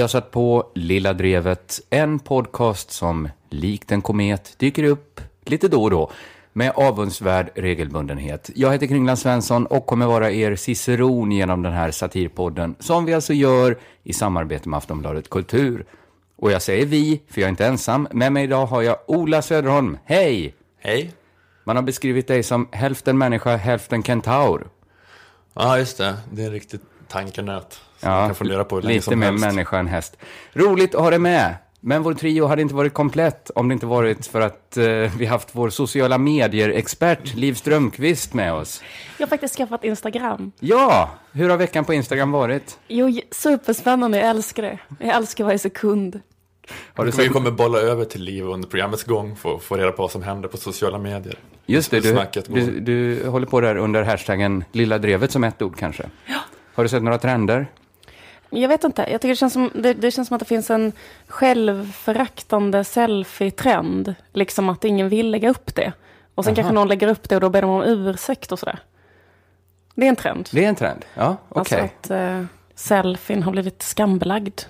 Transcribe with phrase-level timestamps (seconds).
[0.00, 5.68] Ni har satt på Lilla Drevet, en podcast som likt en komet dyker upp lite
[5.68, 6.10] då och då
[6.52, 8.50] med avundsvärd regelbundenhet.
[8.54, 13.14] Jag heter Kringland Svensson och kommer vara er ciceron genom den här satirpodden som vi
[13.14, 15.84] alltså gör i samarbete med Aftonbladet Kultur.
[16.36, 18.08] Och jag säger vi, för jag är inte ensam.
[18.10, 19.98] Med mig idag har jag Ola Söderholm.
[20.04, 20.54] Hej!
[20.78, 21.12] Hej.
[21.64, 24.66] Man har beskrivit dig som hälften människa, hälften kentaur.
[25.54, 26.16] Ja, just det.
[26.32, 27.80] Det är en riktig tankenöt.
[28.02, 29.44] Man kan fundera på hur länge lite som mer helst.
[29.46, 30.16] människa än häst.
[30.52, 31.54] Roligt att ha dig med.
[31.82, 34.84] Men vår trio hade inte varit komplett om det inte varit för att eh,
[35.18, 38.82] vi haft vår sociala medier-expert Liv Strömqvist med oss.
[39.18, 40.52] Jag har faktiskt skaffat Instagram.
[40.60, 42.78] Ja, hur har veckan på Instagram varit?
[42.88, 44.18] Jo, superspännande.
[44.18, 44.78] Jag älskar det.
[44.98, 46.20] Jag älskar varje sekund.
[46.94, 47.32] Har du Vi sett...
[47.32, 50.22] kommer bolla över till Liv under programmets gång för att få reda på vad som
[50.22, 51.38] händer på sociala medier.
[51.66, 55.76] Just det, du, du, du håller på där under hashtaggen Lilla Drevet som ett ord
[55.78, 56.10] kanske.
[56.26, 56.38] Ja.
[56.74, 57.66] Har du sett några trender?
[58.50, 59.06] Jag vet inte.
[59.10, 60.92] Jag tycker det känns som, det, det känns som att det finns en
[61.28, 64.14] självföraktande selfie-trend.
[64.32, 65.92] Liksom att ingen vill lägga upp det.
[66.34, 66.56] Och sen Aha.
[66.56, 68.78] kanske någon lägger upp det och då ber de om ursäkt och sådär.
[69.94, 70.48] Det är en trend.
[70.52, 71.04] Det är en trend?
[71.14, 71.60] Ja, okej.
[71.60, 74.60] Alltså att eh, selfien har blivit skambelagd.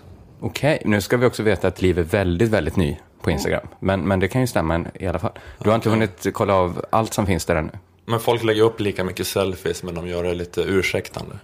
[0.40, 3.66] Okej, nu ska vi också veta att Liv är väldigt, väldigt ny på Instagram.
[3.78, 5.32] Men, men det kan ju stämma i alla fall.
[5.58, 7.72] Du har inte hunnit kolla av allt som finns där ännu.
[8.04, 11.34] Men folk lägger upp lika mycket selfies men de gör det lite ursäktande.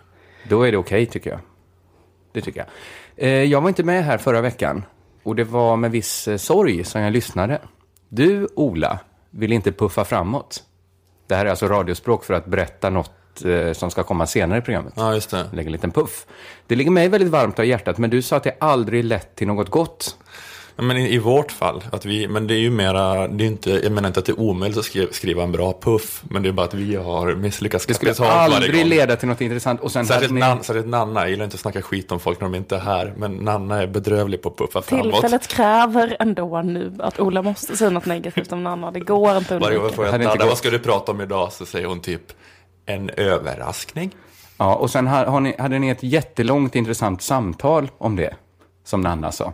[0.49, 1.41] Då är det okej tycker jag.
[2.37, 2.69] Det tycker jag.
[3.17, 4.85] Eh, jag var inte med här förra veckan.
[5.23, 7.61] Och det var med viss eh, sorg som jag lyssnade.
[8.09, 8.99] Du, Ola,
[9.31, 10.63] vill inte puffa framåt.
[11.27, 14.63] Det här är alltså radiospråk för att berätta något eh, som ska komma senare i
[14.63, 14.93] programmet.
[14.97, 15.45] Ja, just det.
[15.53, 16.27] Lägga en liten puff.
[16.67, 19.47] Det ligger mig väldigt varmt om hjärtat, men du sa att det aldrig lett till
[19.47, 20.17] något gott.
[20.77, 23.47] Ja, Men i, i vårt fall, att vi, men det är ju mera, det är
[23.47, 26.43] inte, jag menar inte att det är omöjligt att skriva, skriva en bra puff, men
[26.43, 29.81] det är bara att vi har misslyckats Det skulle aldrig leda till något intressant.
[29.81, 30.41] Och sen Särskilt, ni...
[30.41, 32.81] nan, särskilt Nanna, jag gillar inte att snacka skit om folk när de inte är
[32.81, 35.13] här, men Nanna är bedrövlig på att puffa framåt.
[35.13, 38.91] Tillfället kräver ändå nu att Ola måste säga något negativt om Nanna.
[38.91, 41.53] Det går inte att Varje gång får jag Nanna, vad ska du prata om idag?
[41.53, 42.23] Så säger hon typ,
[42.87, 44.11] en överraskning.
[44.59, 48.35] Ja, och sen har, har ni, hade ni ett jättelångt intressant samtal om det,
[48.85, 49.53] som Nanna sa.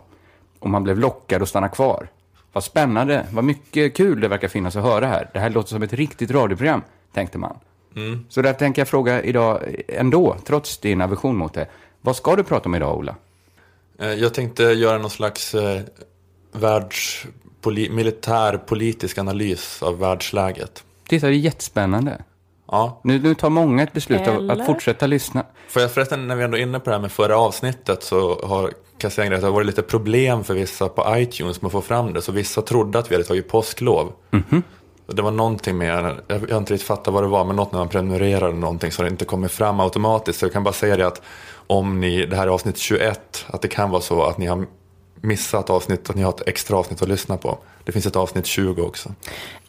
[0.63, 2.07] Och man blev lockad att stanna kvar.
[2.53, 5.29] Vad spännande, vad mycket kul det verkar finnas att höra här.
[5.33, 6.81] Det här låter som ett riktigt radioprogram,
[7.13, 7.55] tänkte man.
[8.29, 11.67] Så där tänker jag fråga idag ändå, trots din aversion mot det.
[12.01, 13.15] Vad ska du prata om idag, Ola?
[13.99, 15.81] Eh, Jag tänkte göra någon slags eh,
[16.51, 20.83] världspoli- militärpolitisk analys av världsläget.
[21.07, 22.21] Titta, det är jättespännande.
[22.71, 24.53] Ja, Nu, nu tar många ett beslut av Eller?
[24.59, 25.43] att fortsätta lyssna.
[25.67, 28.45] Får jag förresten, när vi ändå är inne på det här med förra avsnittet så
[28.45, 28.71] har
[29.09, 32.13] grej, att det har varit lite problem för vissa på iTunes med att få fram
[32.13, 32.21] det.
[32.21, 34.13] Så vissa trodde att vi hade tagit påsklov.
[35.07, 35.87] Och Det var någonting med,
[36.27, 38.91] jag har inte riktigt fattat vad det var, men något när man prenumererar eller någonting
[38.91, 40.39] så det inte kommer fram automatiskt.
[40.39, 41.21] Så jag kan bara säga det att
[41.67, 44.65] om ni, det här är avsnitt 21, att det kan vara så att ni har
[45.21, 47.57] missat avsnitt, att ni har ett extra avsnitt att lyssna på.
[47.83, 49.09] Det finns ett avsnitt 20 också.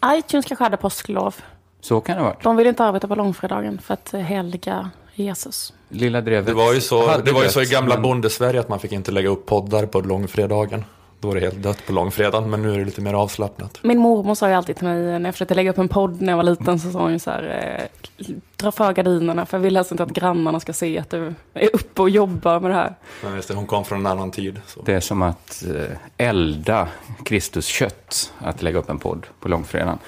[0.06, 1.34] iTunes kanske hade påsklov.
[1.81, 2.43] Så kan det varit.
[2.43, 5.72] De vill inte arbeta på långfredagen för att eh, helga Jesus.
[5.88, 8.60] Lilla Drevet Det var ju så, hade det var ju så i gamla men- bondesverige
[8.60, 10.84] att man fick inte lägga upp poddar på långfredagen.
[11.20, 13.78] Då var det helt dött på långfredagen, men nu är det lite mer avslappnat.
[13.82, 16.32] Min mormor sa ju alltid till mig när jag försökte lägga upp en podd när
[16.32, 17.88] jag var liten så sa hon ju så här,
[18.19, 18.24] eh,
[18.56, 21.70] dra för gardinerna för jag vill helst inte att grannarna ska se att du är
[21.72, 22.94] uppe och jobbar med det här.
[23.22, 24.60] Men just det, hon kom från en annan tid.
[24.66, 24.82] Så.
[24.82, 25.97] Det är som att eh,
[26.28, 26.88] elda
[27.24, 29.98] Kristus kött, att lägga upp en podd på långfredagen.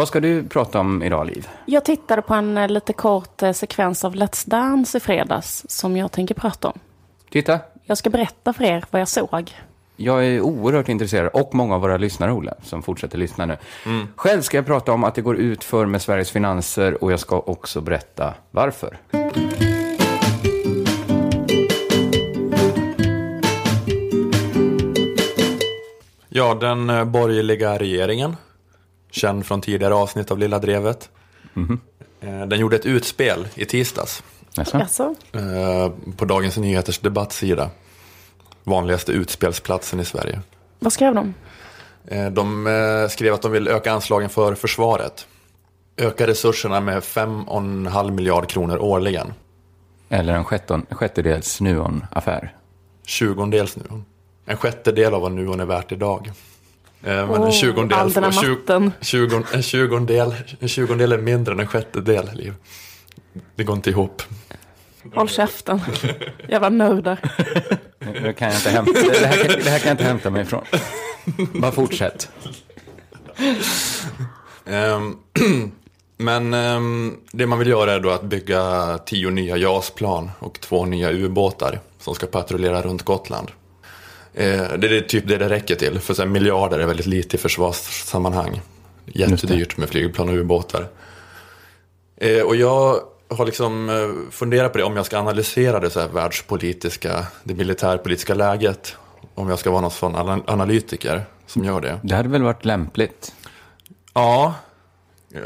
[0.00, 1.48] Vad ska du prata om idag, Liv?
[1.66, 5.96] Jag tittade på en eh, lite kort eh, sekvens av Let's Dance i fredags som
[5.96, 6.78] jag tänker prata om.
[7.30, 9.54] Titta, Jag ska berätta för er vad jag såg.
[9.96, 13.56] jag är oerhört intresserad, och många av våra lyssnare, Ola, som fortsätter lyssna nu.
[14.16, 17.20] Själv ska jag prata om att det går ut för med Sveriges finanser och jag
[17.20, 18.98] ska också berätta varför.
[26.28, 28.36] Ja, den eh, borgerliga regeringen,
[29.10, 31.08] känd från tidigare avsnitt av Lilla Drevet,
[32.20, 34.22] eh, den gjorde ett utspel i tisdags
[34.72, 35.14] Jaså?
[35.32, 37.70] Eh, på Dagens Nyheters debattsida.
[38.64, 40.40] Vanligaste utspelsplatsen i Sverige.
[40.78, 41.34] vad skrev de?
[42.08, 45.26] Eh, De skrev att de vill öka anslagen för försvaret.
[45.96, 49.32] Öka resurserna med 5,5 miljard kronor årligen.
[50.08, 52.56] Eller en sjätton, sjättedels Nuon-affär.
[53.06, 54.04] Tjugondels Nuon.
[54.46, 56.32] En sjättedel av vad Nuon är värt idag.
[57.02, 58.12] Eh, Men Åh, en tjugondel,
[59.02, 62.54] tjugon, en, tjugondel, en tjugondel är mindre än en sjättedel, Liv.
[63.56, 64.22] Det går inte ihop.
[65.14, 65.80] Håll käften.
[66.48, 67.18] Jävla nördar.
[67.98, 70.30] Nu nu kan jag inte hämta, det, här, kan- det här kan jag inte hämta
[70.30, 70.64] mig ifrån.
[71.54, 72.28] Bara fortsätt.
[74.66, 75.16] Ehm,
[76.16, 80.84] Men ehm, det man vill göra är då att bygga tio nya JAS-plan och två
[80.84, 83.50] nya ubåtar som ska patrullera runt Gotland.
[84.34, 85.98] Eh, det är typ det det räcker till.
[85.98, 88.60] För här, miljarder är väldigt lite i försvarssammanhang.
[89.06, 90.86] Jättedyrt med flygplan och ubåtar.
[92.16, 96.00] Eh, och jag har liksom eh, funderat på det om jag ska analysera det så
[96.00, 98.96] här världspolitiska, det militärpolitiska läget.
[99.34, 102.00] Om jag ska vara någon sån ana- analytiker som gör det.
[102.02, 103.34] Det hade väl varit lämpligt?
[104.14, 104.54] Ja,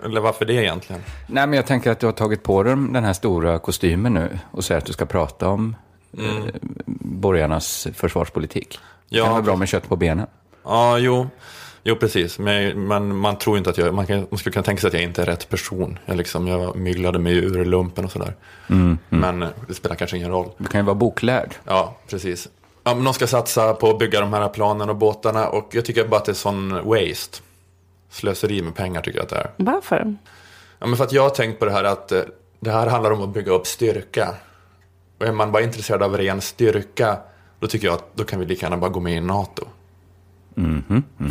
[0.05, 1.03] eller varför det egentligen?
[1.27, 4.39] Nej, men jag tänker att du har tagit på dig den här stora kostymen nu
[4.51, 5.77] och säger att du ska prata om
[6.19, 6.45] eh,
[6.87, 8.79] borgarnas försvarspolitik.
[9.09, 9.25] Det Ja.
[9.25, 10.27] kan vara bra med kött på benen.
[10.65, 11.27] Ja, jo.
[11.87, 12.39] Jo, precis.
[12.39, 14.95] Men, men man tror inte att jag, man, kan, man skulle kunna tänka sig att
[14.95, 15.99] jag inte är rätt person.
[16.07, 18.35] Jag, liksom, jag myglade mig ur lumpen och sådär.
[19.09, 20.49] Men eh, det spelar kanske ingen roll.
[20.59, 21.55] Du kan ju vara boklärd.
[21.65, 22.49] Ja, precis.
[22.85, 25.85] Ja, men de ska satsa på att bygga de här planen och båtarna och jag
[25.85, 27.39] tycker bara att det är sån waste.
[28.11, 29.51] Slöseri med pengar tycker jag att det är.
[29.57, 30.17] Varför?
[30.79, 32.21] Ja, men för att jag har tänkt på det här att eh,
[32.61, 34.35] det här handlar om att bygga upp styrka.
[35.25, 37.17] Och är man bara intresserad av ren styrka,
[37.59, 39.67] då tycker jag att då kan vi lika gärna bara gå med i NATO.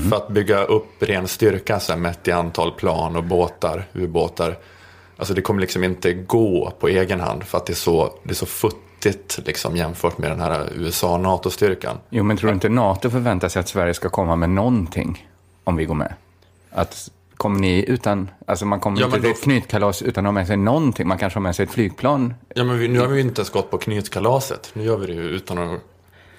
[0.10, 4.58] För att bygga upp ren styrka sen mätt i antal plan och båtar, ubåtar.
[5.18, 8.30] Alltså det kommer liksom inte gå på egen hand för att det är så, det
[8.30, 11.98] är så futtigt liksom jämfört med den här USA-NATO-styrkan.
[12.10, 15.28] Jo, men tror du inte NATO förväntar sig att Sverige ska komma med någonting
[15.64, 16.14] om vi går med?
[16.70, 20.28] Att kommer ni utan, alltså man kommer Ja, inte till då- ett knytkalas utan att
[20.28, 21.08] ha med sig någonting.
[21.08, 22.34] Man kanske har med sig ett flygplan.
[22.56, 24.70] Ja men vi, nu har vi ju inte ens gått på knytkalaset.
[24.74, 25.80] Nu gör vi det ju utan att...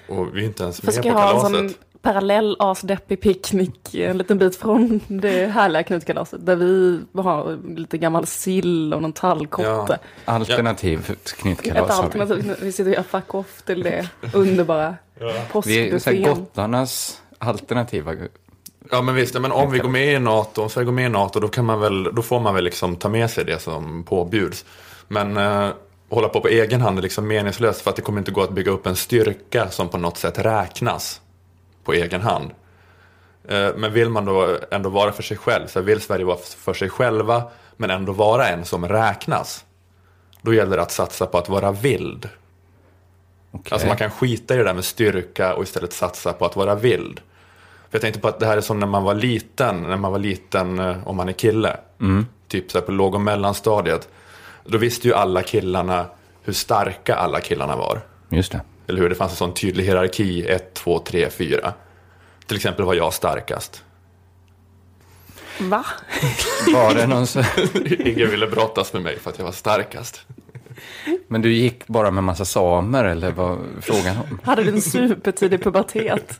[0.09, 1.57] Och vi är inte ens För med ska på jag ha en kalaset.
[1.71, 6.45] sån parallell asdeppig picknick en liten bit från det härliga knutkalaset.
[6.45, 9.99] Där vi har lite gammal sill och någon tallkotte.
[10.25, 12.03] Alternativt Ett knytkalas vi.
[12.03, 16.23] alternativ, vi sitter och gör fuck off till det underbara Vi är så här påskbuffén.
[16.23, 18.13] gottarnas alternativa.
[18.91, 21.09] Ja men visst, men om vi går med i NATO, om Sverige går med i
[21.09, 24.03] NATO, då, kan man väl, då får man väl liksom ta med sig det som
[24.03, 24.65] påbjuds.
[25.07, 25.69] Men eh,
[26.09, 28.51] hålla på på egen hand är liksom meningslöst för att det kommer inte gå att
[28.51, 31.21] bygga upp en styrka som på något sätt räknas
[31.83, 32.51] på egen hand.
[33.47, 36.73] Eh, men vill man då ändå vara för sig själv, så vill Sverige vara för
[36.73, 37.43] sig själva
[37.77, 39.65] men ändå vara en som räknas.
[40.41, 42.29] Då gäller det att satsa på att vara vild.
[43.51, 43.73] Okej.
[43.73, 46.75] Alltså man kan skita i det där med styrka och istället satsa på att vara
[46.75, 47.21] vild.
[47.89, 50.11] För jag tänkte på att det här är som när man var liten, när man
[50.11, 51.77] var liten eh, om man är kille.
[52.47, 54.09] Typ så här på låg och mellanstadiet.
[54.65, 56.05] Då visste ju alla killarna
[56.43, 58.01] hur starka alla killarna var.
[58.29, 58.61] Just det.
[58.87, 59.09] Eller hur?
[59.09, 61.73] Det fanns en sån tydlig hierarki, 1, 2, 3, 4.
[62.47, 63.83] Till exempel var jag starkast.
[65.59, 65.85] Va?
[66.73, 67.25] Var det någon.
[68.07, 70.25] Ingen ville brottas med mig för att jag var starkast.
[71.27, 74.39] Men du gick bara med massa samer eller vad frågan om?
[74.43, 76.37] Hade du en supertidig pubertet?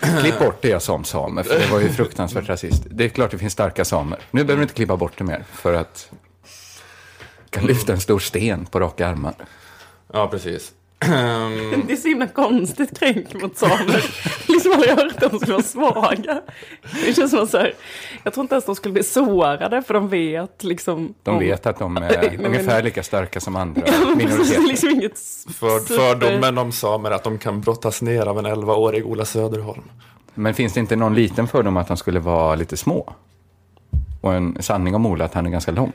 [0.00, 2.86] Klipp bort det jag sa om samer, för det var ju fruktansvärt rasistiskt.
[2.90, 4.18] Det är klart det finns starka samer.
[4.30, 6.10] Nu behöver du inte klippa bort det mer, för att
[7.50, 9.34] kan lyfta en stor sten på raka armar.
[10.12, 10.72] Ja, precis.
[11.12, 14.04] Ehm, Det är så himla konstigt kränk mot samer.
[14.48, 16.40] liksom aldrig hört att de skulle vara svaga.
[17.06, 17.74] Det känns som att så här,
[18.22, 21.14] jag tror inte ens de skulle bli sårade för de vet liksom.
[21.22, 23.82] De om- vet att de Nej, är men- ungefär lika starka som andra
[24.16, 24.68] minoriteter.
[24.68, 25.18] liksom inget
[25.58, 29.82] för, super- fördomen om samer att de kan brottas ner av en 11-årig Ola Söderholm.
[30.34, 33.14] Men finns det inte någon liten fördom att de skulle vara lite små?
[34.20, 35.92] Och en sanning om Ola att han är ganska lång.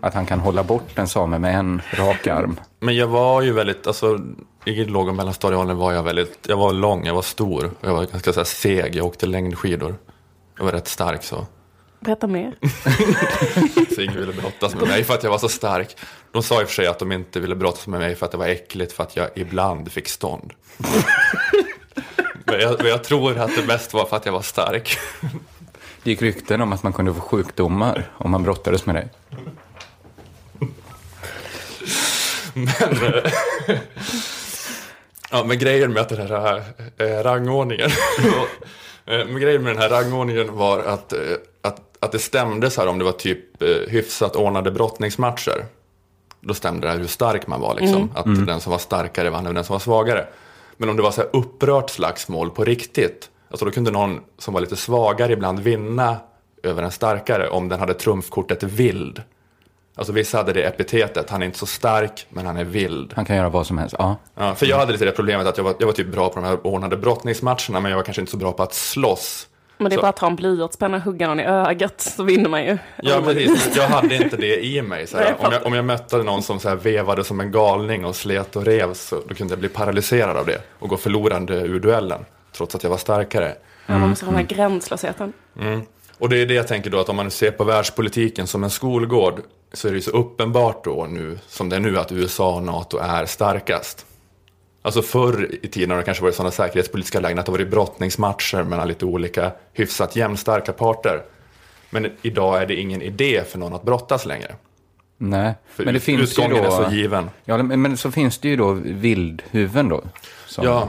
[0.00, 2.60] Att han kan hålla bort en same med en rak arm.
[2.80, 4.18] Men jag var ju väldigt, alltså
[4.64, 8.04] i låg och mellanstadieåldern var jag väldigt, jag var lång, jag var stor jag var
[8.04, 9.94] ganska så här, seg, jag åkte längdskidor.
[10.58, 11.46] Jag var rätt stark så.
[12.00, 12.54] Berätta mer.
[13.94, 15.96] Så ingen ville brottas med mig för att jag var så stark.
[16.32, 18.32] De sa i och för sig att de inte ville brottas med mig för att
[18.32, 20.52] det var äckligt för att jag ibland fick stånd.
[22.44, 24.98] men, jag, men jag tror att det mest var för att jag var stark.
[26.06, 29.08] Det gick rykten om att man kunde få sjukdomar om man brottades med dig.
[35.30, 36.62] Ja, men grejen med att den här
[36.96, 37.90] eh, rangordningen
[39.06, 41.18] eh, men grejen med den här rangordningen var att, eh,
[41.62, 45.64] att, att det stämde så här om det var typ eh, hyfsat ordnade brottningsmatcher.
[46.40, 48.10] Då stämde det här hur stark man var liksom.
[48.14, 50.26] Att den som var starkare vann över den som var svagare.
[50.76, 53.30] Men om det var så här upprört slagsmål på riktigt.
[53.50, 56.16] Alltså då kunde någon som var lite svagare ibland vinna
[56.62, 59.22] över en starkare om den hade trumfkortet vild.
[59.98, 63.12] Alltså vissa hade det epitetet, han är inte så stark men han är vild.
[63.16, 63.94] Han kan göra vad som helst.
[63.98, 64.16] Ja.
[64.34, 66.34] Ja, för jag hade lite det problemet att jag var, jag var typ bra på
[66.40, 69.48] de här ordnade brottningsmatcherna men jag var kanske inte så bra på att slåss.
[69.78, 72.22] Men det är Så- bara att ta en blyertspenna och hugga någon i ögat så
[72.22, 72.78] vinner man ju.
[73.02, 73.76] Ja, precis.
[73.76, 75.06] Jag hade inte det i mig.
[75.06, 78.16] Så Om, jag, om jag mötte någon som så här vevade som en galning och
[78.16, 81.80] slet och rev så då kunde jag bli paralyserad av det och gå förlorande ur
[81.80, 82.24] duellen.
[82.56, 83.54] Trots att jag var starkare.
[83.86, 85.32] Ja, man måste ha den här gränslösheten.
[86.18, 88.70] Och det är det jag tänker då att om man ser på världspolitiken som en
[88.70, 89.40] skolgård
[89.72, 92.62] så är det ju så uppenbart då nu, som det är nu, att USA och
[92.62, 94.06] NATO är starkast.
[94.82, 98.62] Alltså förr i tiden har det kanske varit sådana säkerhetspolitiska lägen att det varit brottningsmatcher
[98.62, 101.22] mellan lite olika hyfsat jämnstarka parter.
[101.90, 104.54] Men idag är det ingen idé för någon att brottas längre.
[105.18, 106.64] Nej, För men det ut- finns ju utgången då...
[106.82, 107.30] är så given.
[107.44, 110.02] Ja, men, men så finns det ju då vildhuvuden då.
[110.46, 110.88] Som Ja.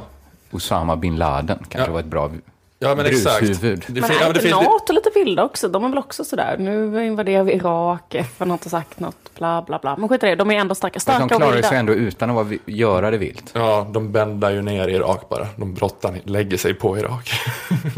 [0.52, 1.94] Osama bin Laden kanske Ja.
[1.94, 2.32] var ett bra
[2.80, 3.40] Ja, men exakt.
[3.40, 3.84] brushuvud.
[3.88, 5.68] Det Men är ja, inte NATO lite vilda också?
[5.68, 9.62] De är väl också sådär, nu invaderar vi Irak, FN har inte sagt något, bla
[9.62, 9.98] bla bla.
[9.98, 11.70] Men skit i det, de är ändå starka, de starka och klarar vilda.
[11.70, 13.52] sig ändå utan att vara, göra det vilt.
[13.54, 15.48] Ja, de bändar ju ner Irak bara.
[15.56, 17.32] De brottar, lägger sig på Irak.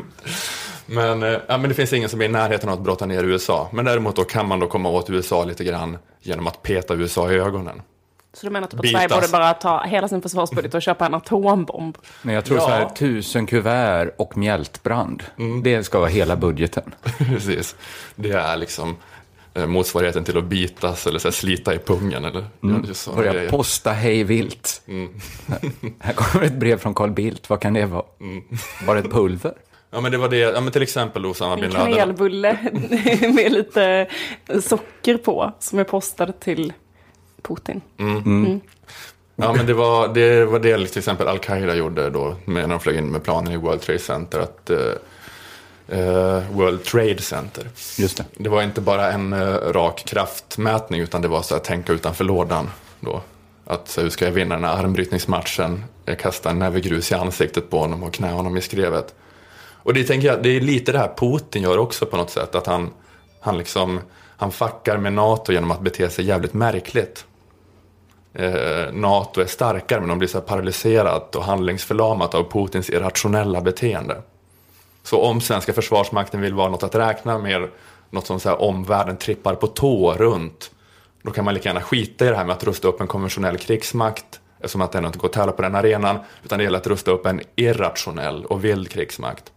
[0.85, 3.23] men, eh, ja, men det finns ingen som är i närheten av att brotta ner
[3.23, 3.67] USA.
[3.71, 7.31] Men däremot då kan man då komma åt USA lite grann genom att peta USA
[7.31, 7.81] i ögonen.
[8.33, 9.01] Så du menar typ att Bitas.
[9.01, 11.97] Sverige borde bara ta hela sin försvarsbudget och köpa en atombomb?
[12.21, 12.63] Men jag tror Ja.
[12.63, 15.23] så här, tusen kuvert och mjältbrand.
[15.63, 16.95] Det ska vara hela budgeten.
[17.17, 17.75] Precis.
[18.15, 18.95] Det är liksom
[19.53, 22.25] eh, motsvarigheten till att bitas eller så här, slita i pungen.
[22.25, 22.45] Eller,
[22.93, 23.49] sådana Börja grejer.
[23.49, 24.81] posta hej vilt.
[25.99, 27.49] Här kommer ett brev från Carl Bildt.
[27.49, 28.05] Vad kan det vara?
[28.87, 29.53] Var det ett pulver?
[29.91, 30.37] Ja, men det var det.
[30.37, 31.93] Ja, men till exempel Osama En bin Laden.
[31.93, 32.57] kanelbulle
[33.35, 34.07] med lite
[34.63, 36.73] socker på som är postad till
[37.49, 37.81] Putin.
[39.35, 42.79] Ja, men det var det, var det till exempel Al-Qaida gjorde då med, när de
[42.79, 44.39] flög in med planen i World Trade Center.
[44.39, 47.69] Att, eh, World Trade Center.
[47.97, 48.25] Just det.
[48.37, 52.23] Det var inte bara en eh, rak kraftmätning utan det var så att tänka utanför
[52.23, 52.69] lådan.
[52.99, 53.21] Då.
[53.65, 55.85] Att så, hur ska jag vinna den här armbrytningsmatchen?
[56.05, 59.15] Jag kastar en näve grus i ansiktet på honom och knä honom i skrevet.
[59.83, 62.55] Och det tänker jag, det är lite det här Putin gör också på något sätt.
[62.55, 62.89] Att han,
[63.39, 63.99] han liksom,
[64.37, 67.25] han fuckar med NATO genom att bete sig jävligt märkligt.
[68.33, 73.61] Eh, NATO är starkare men de blir så här paralyserat och handlingsförlamat av Putins irrationella
[73.61, 74.21] beteende.
[75.03, 77.69] Så om svenska försvarsmakten vill vara något att räkna med,
[78.09, 80.71] något som så här omvärlden trippar på tå runt,
[81.21, 83.57] då kan man lika gärna skita i det här med att rusta upp en konventionell
[83.57, 86.87] krigsmakt, eftersom att den inte går att tävla på den arenan, utan det gäller att
[86.87, 89.51] rusta upp en irrationell och vild krigsmakt.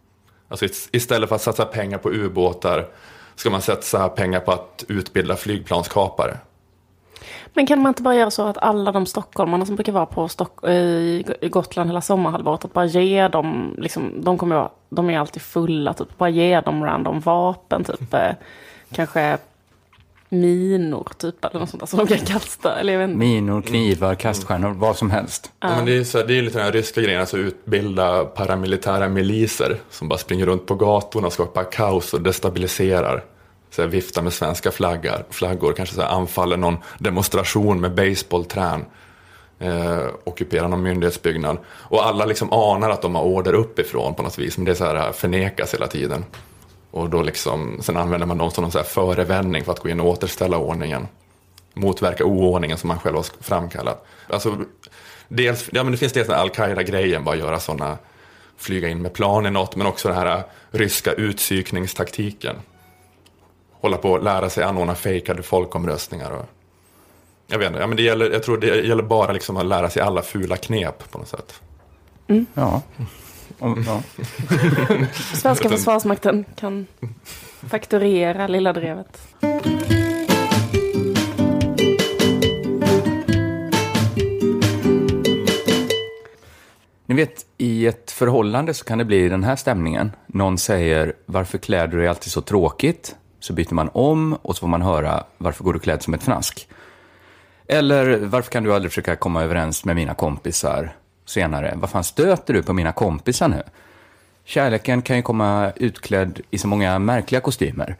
[0.49, 2.89] Alltså istället för att satsa pengar på ubåtar
[3.35, 6.39] ska man satsa pengar på att utbilda flygplanskapare.
[7.55, 10.29] Men kan man inte bara göra så att alla de stockholmarna som brukar vara på
[10.29, 10.69] Stock-
[11.41, 15.43] i Gotland hela sommarhalvåret, att bara ge dem, liksom, de, kommer vara, de är alltid
[15.43, 18.31] fulla, typ, bara ge dem random vapen, typ eh,
[18.93, 19.39] kanske
[20.33, 23.19] minor, typ, eller något sånt där som de kan kasta, eller jag vet inte.
[23.19, 25.53] Minor, knivar, kaststjärnor, vad som helst.
[25.61, 29.09] Ja, men det, är så det är lite den här ryska grejen, alltså utbilda paramilitära
[29.09, 33.25] miliser som bara springer runt på gatorna och skapar kaos och destabiliserar.
[33.73, 38.85] Så här, viftar med svenska flaggar, flaggor, kanske så här, anfaller någon demonstration med baseballträn.
[39.59, 41.59] Eh, ockuperar någon myndighetsbyggnad.
[41.69, 44.75] Och alla liksom anar att de har order uppifrån på något vis, men det är
[44.75, 46.25] så här, förnekas hela tiden.
[46.91, 49.89] Och då liksom, sen använder man dem som någon så här förevändning för att gå
[49.89, 51.07] in och återställa ordningen
[51.75, 54.07] motverka oordningen som man själv har framkallat.
[54.29, 54.59] Alltså,
[55.29, 57.99] dels, ja, men det finns dels den här al-Qaida-grejen, bara göra sådana,
[58.57, 62.57] flyga in med plan i något, men också den här ryska utsykningstaktiken.
[63.83, 66.31] Hålla på att lära sig anordna fejkade folkomröstningar.
[66.31, 66.45] Och,
[67.47, 69.91] jag vet inte, ja, men det gäller, jag tror det gäller bara liksom att lära
[69.91, 71.61] sig alla fula knep på något sätt.
[72.55, 72.83] Ja.
[73.59, 74.03] Om, ja.
[75.35, 76.87] Svenska försvarsmakten kan
[77.71, 79.23] fakturera Lilla Drevet.
[87.07, 90.13] Ni vet, i ett förhållande så kan det bli den här stämningen.
[90.27, 93.17] Någon säger, varför klär du dig alltid så tråkigt?
[93.43, 96.23] Så byter man om och så får man höra, varför går du klädd som ett
[96.23, 96.69] fnask?
[97.67, 101.75] Eller, varför kan du aldrig försöka komma överens med mina kompisar senare?
[101.77, 103.63] Vad fan stöter du på mina kompisar nu?
[104.45, 107.97] Kärleken kan ju komma utklädd i så många märkliga kostymer.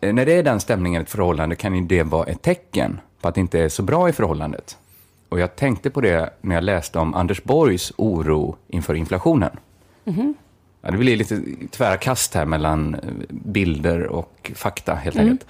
[0.00, 3.00] Eh, när det är den stämningen i ett förhållande kan ju det vara ett tecken
[3.20, 4.78] på att det inte är så bra i förhållandet.
[5.28, 9.56] Och jag tänkte på det när jag läste om Anders Borgs oro inför inflationen.
[10.04, 10.34] Mhm.
[10.84, 15.46] Ja, det blir lite tvära kast här mellan eh, bilder och fakta helt enkelt.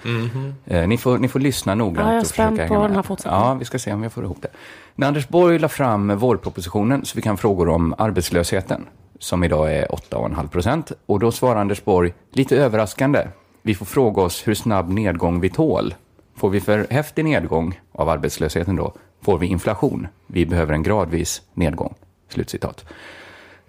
[0.65, 2.07] Eh, Ni, får, ni får lyssna noggrant.
[2.07, 3.41] Ja, jag är spänd på den här fortsättningen.
[3.47, 4.47] Ja, vi ska se om jag får ihop det.
[4.95, 8.85] När Anders Borg la fram vårpropositionen så fick han frågor om arbetslösheten,
[9.19, 10.91] som idag är 8,5 procent.
[11.05, 13.27] Och då svarar Anders Borg, lite överraskande,
[13.61, 15.95] vi får fråga oss hur snabb nedgång vi tål.
[16.35, 20.07] Får vi för häftig nedgång av arbetslösheten då, får vi inflation.
[20.27, 21.93] Vi behöver en gradvis nedgång.
[22.29, 22.85] Slutcitat.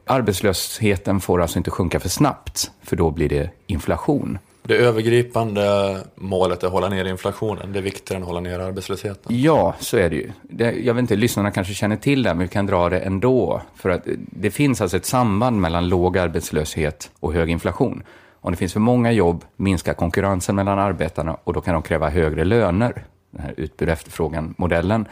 [0.06, 4.38] Arbetslösheten får alltså inte sjunka för snabbt, för då blir det inflation.
[4.62, 7.72] Det övergripande målet är att hålla ner inflationen.
[7.72, 9.40] Det är viktigare än att hålla ner arbetslösheten.
[9.42, 10.32] Ja, så är det ju.
[10.42, 13.62] Det, jag vet inte, lyssnarna kanske känner till det, men vi kan dra det ändå.
[13.74, 18.02] För att det finns alltså ett samband mellan låg arbetslöshet och hög inflation.
[18.40, 22.10] Om det finns för många jobb minskar konkurrensen mellan arbetarna och då kan de kräva
[22.10, 23.04] högre löner.
[23.30, 25.08] Den här utbud och efterfrågan-modellen.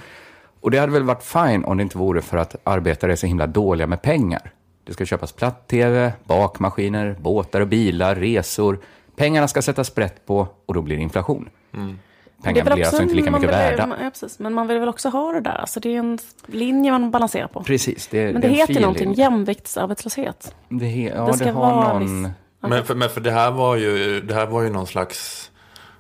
[0.61, 3.27] Och det hade väl varit fine om det inte vore för att arbetare är så
[3.27, 4.53] himla dåliga med pengar.
[4.85, 8.79] Det ska köpas platt-tv, bakmaskiner, båtar och bilar, resor.
[9.17, 11.49] Pengarna ska sättas sprätt på och då blir det inflation.
[11.75, 11.99] Mm.
[12.43, 13.89] Pengarna blir alltså inte lika mycket vill, värda.
[14.03, 14.39] Ja, precis.
[14.39, 15.51] Men man vill väl också ha det där.
[15.57, 17.63] Alltså det är en linje man balanserar på.
[17.63, 18.07] Precis.
[18.07, 20.55] Det, Men det, en heter någonting, jämviktsarbetslöshet.
[20.69, 22.03] Det, he, ja, Det det, ska har vara någon...
[22.25, 25.51] viss- Men, för, men för det här var ju, det här var ju någon slags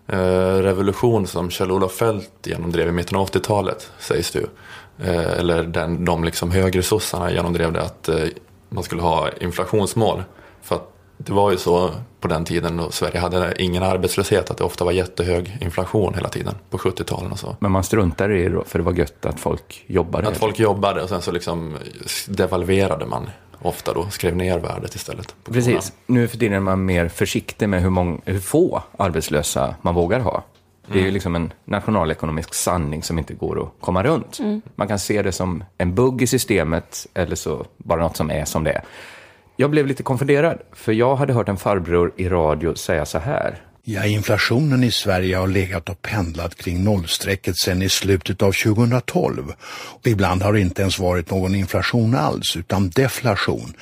[0.07, 0.19] eh,
[0.63, 4.47] revolution som Kjell-Olof Feldt genomdrev i mitten av 80-talet, sägs det ju.
[5.11, 8.25] Eh, eller den, de liksom högre sossarna genomdrev det att eh,
[8.73, 10.23] man skulle ha inflationsmål.
[10.63, 14.59] För att det var ju så på den tiden då Sverige hade ingen arbetslöshet, att
[14.59, 17.57] det ofta var jättehög inflation hela tiden på 70-talen och så.
[17.61, 20.29] Men man struntade i det då, för det var gött att folk jobbade.
[20.29, 21.77] Att folk jobbade och sen så liksom
[22.29, 23.31] devalverade man
[23.63, 25.35] ofta då, skrev ner värdet istället.
[25.45, 25.93] Precis.
[26.07, 30.21] Nu för tiden är man mer försiktig med hur, många, hur få arbetslösa man vågar
[30.21, 30.43] ha.
[30.87, 34.39] Det är ju liksom en nationalekonomisk sanning som inte går att komma runt.
[34.75, 38.45] Man kan se det som en bugg i systemet eller så bara något som är
[38.45, 38.83] som det är.
[39.57, 43.63] Jag blev lite konfunderad, för jag hade hört en farbror i radio säga så här.
[43.85, 49.53] Ja, inflationen i Sverige har legat och pendlat kring nollstrecket sedan i slutet av 2012.
[49.73, 53.75] Och ibland har det inte ens varit någon inflation alls, utan deflation.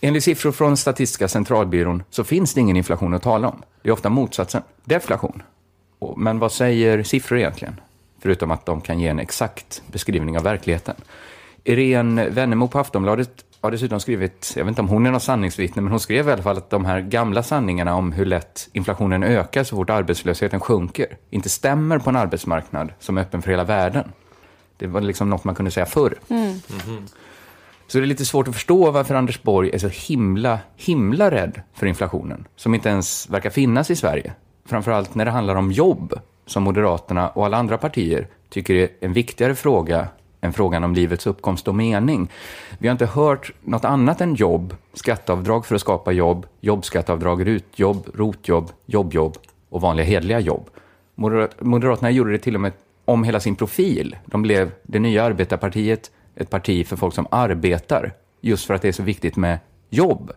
[0.00, 3.62] Enligt siffror från Statistiska centralbyrån så finns det ingen inflation att tala om.
[3.82, 5.42] Det är ofta motsatsen, deflation.
[6.16, 7.80] Men vad säger siffror egentligen?
[8.22, 10.94] Förutom att de kan ge en exakt beskrivning av verkligheten.
[11.64, 15.82] Irene Wennemo på Aftonbladet har dessutom skrivit, jag vet inte om hon är någon sanningsvittne,
[15.82, 19.22] men hon skrev i alla fall att de här gamla sanningarna om hur lätt inflationen
[19.22, 23.64] ökar så fort arbetslösheten sjunker, inte stämmer på en arbetsmarknad som är öppen för hela
[23.64, 24.12] världen.
[24.76, 26.18] Det var liksom något man kunde säga förr.
[27.86, 31.60] Så det är lite svårt att förstå varför Anders Borg är så himla, himla rädd
[31.74, 34.32] för inflationen, som inte ens verkar finnas i Sverige.
[34.66, 36.14] Framförallt när det handlar om jobb,
[36.46, 40.08] som Moderaterna och alla andra partier tycker är en viktigare fråga
[40.40, 42.30] än frågan om livets uppkomst och mening.
[42.78, 48.06] Vi har inte hört något annat än jobb, skatteavdrag för att skapa jobb, jobbskatteavdrag, rutjobb,
[48.14, 49.36] rotjobb, jobbjobb
[49.68, 50.70] och vanliga hedliga jobb.
[51.60, 52.72] Moderaterna gjorde det till och med
[53.04, 54.16] om hela sin profil.
[54.26, 58.88] De blev det nya arbetarpartiet, ett parti för folk som arbetar, just för att det
[58.88, 59.58] är så viktigt med
[59.90, 60.32] jobb.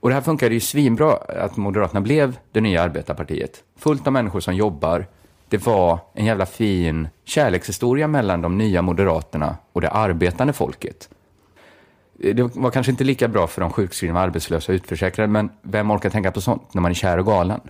[0.00, 3.64] Och det här funkade ju svinbra, att Moderaterna blev det nya arbetarpartiet.
[3.76, 5.06] Fullt av människor som jobbar.
[5.48, 11.08] Det var en jävla fin kärlekshistoria mellan de nya Moderaterna och det arbetande folket.
[12.12, 16.10] Det var kanske inte lika bra för de sjukskrivna, arbetslösa och utförsäkrade, men vem orkar
[16.10, 17.60] tänka på sånt när man är kär och galen?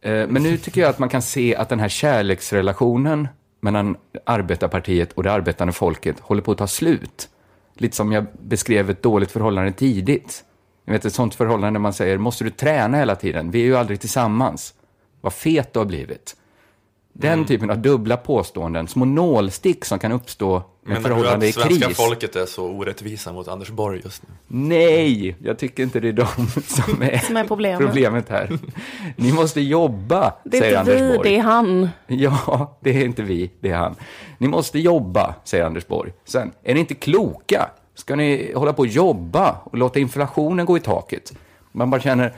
[0.00, 3.28] Eh, men nu tycker jag att man kan se att den här kärleksrelationen
[3.60, 7.28] mellan arbetarpartiet och det arbetande folket håller på att ta slut.
[7.74, 10.44] Lite som jag beskrev ett dåligt förhållande tidigt.
[10.84, 13.50] Jag vet, ett sånt förhållande där man säger, måste du träna hela tiden?
[13.50, 14.74] Vi är ju aldrig tillsammans.
[15.20, 16.36] Vad fet du har blivit.
[17.14, 21.48] Den typen av dubbla påståenden, små nålstick som kan uppstå med Menar du förhållande i
[21.48, 21.96] att svenska kris.
[21.96, 24.28] folket är så orättvisa mot Anders Borg just nu?
[24.46, 26.26] Nej, jag tycker inte det är de
[26.66, 27.78] som är, Som är problemet.
[27.86, 28.58] problemet här.
[29.16, 31.30] Ni måste jobba, Det är säger inte Anders vi, Borg.
[31.30, 31.88] det är han.
[32.06, 33.94] Ja, det är inte vi, det är han.
[34.38, 36.12] Ni måste jobba, säger Anders Borg.
[36.24, 37.70] Sen, är ni inte kloka?
[37.94, 41.32] Ska ni hålla på och jobba och låta inflationen gå i taket?
[41.72, 42.34] Man bara känner,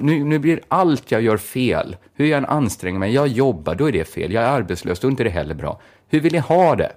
[0.00, 1.96] nu, nu blir allt jag gör fel.
[2.14, 4.32] Hur jag än anstränger mig, jag jobbar, då är det fel.
[4.32, 5.80] Jag är arbetslös, då är inte det heller bra.
[6.08, 6.92] Hur vill ni ha det?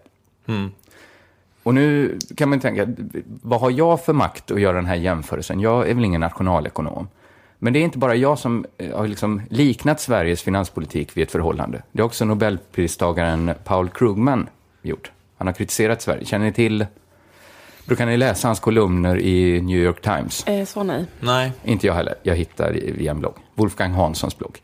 [1.63, 2.87] Och nu kan man tänka,
[3.25, 5.59] vad har jag för makt att göra den här jämförelsen?
[5.59, 7.07] Jag är väl ingen nationalekonom.
[7.59, 11.31] Men det är inte bara jag som eh, har liksom liknat Sveriges finanspolitik vid ett
[11.31, 11.83] förhållande.
[11.91, 14.49] Det har också Nobelpristagaren Paul Krugman
[14.81, 15.11] gjort.
[15.37, 16.25] Han har kritiserat Sverige.
[16.25, 16.85] Känner ni till,
[17.87, 20.47] brukar ni läsa hans kolumner i New York Times?
[20.47, 21.05] Eh, så nej.
[21.19, 21.51] Nej.
[21.63, 22.15] Inte jag heller.
[22.23, 23.35] Jag hittar i- via en blogg.
[23.55, 24.57] Wolfgang Hanssons blogg.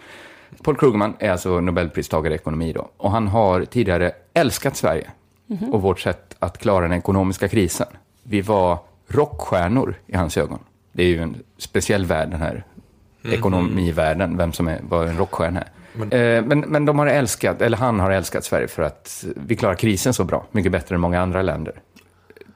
[0.63, 2.89] Paul Krugman är alltså Nobelpristagare i ekonomi då.
[2.97, 5.09] Och han har tidigare älskat Sverige
[5.71, 7.87] och vårt sätt att klara den ekonomiska krisen.
[8.23, 10.59] Vi var rockstjärnor i hans ögon.
[10.91, 12.63] Det är ju en speciell värld, den här
[13.31, 15.67] ekonomivärlden, vem som är, vad en rockstjärna är.
[15.93, 16.09] Men,
[16.47, 20.13] men, men de har älskat, eller han har älskat Sverige för att vi klarar krisen
[20.13, 21.73] så bra, mycket bättre än många andra länder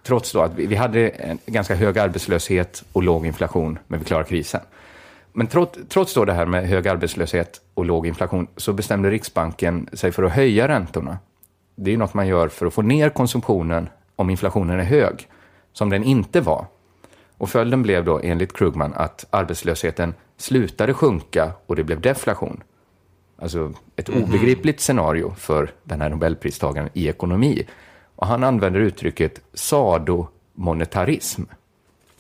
[0.08, 4.06] trots då att vi, vi hade en ganska hög arbetslöshet och låg inflation, men vi
[4.06, 4.62] klarade krisen.
[5.34, 9.90] Men trots, trots då det här med hög arbetslöshet och låg inflation så bestämde Riksbanken
[9.94, 11.18] sig för att höja räntorna.
[11.76, 15.28] Det är ju något man gör för att få ner konsumtionen om inflationen är hög,
[15.74, 16.66] som den inte var.
[17.38, 22.64] Och följden blev då enligt Krugman att arbetslösheten slutade sjunka och det blev deflation.
[23.42, 27.66] Alltså ett obegripligt scenario för den här Nobelpristagaren i ekonomi.
[28.18, 31.44] Och han använder uttrycket sadomonetarism.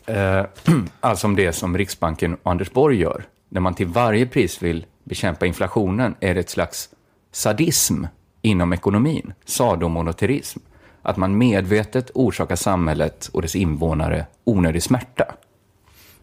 [0.05, 0.45] Eh,
[0.99, 3.23] alltså om det som Riksbanken och Anders Borg gör.
[3.49, 6.89] När man till varje pris vill bekämpa inflationen är det ett slags
[7.31, 8.03] sadism
[8.41, 9.33] inom ekonomin.
[9.45, 10.59] Sadomonetarism.
[11.01, 15.25] att man medvetet orsakar samhället och dess invånare onödig smärta.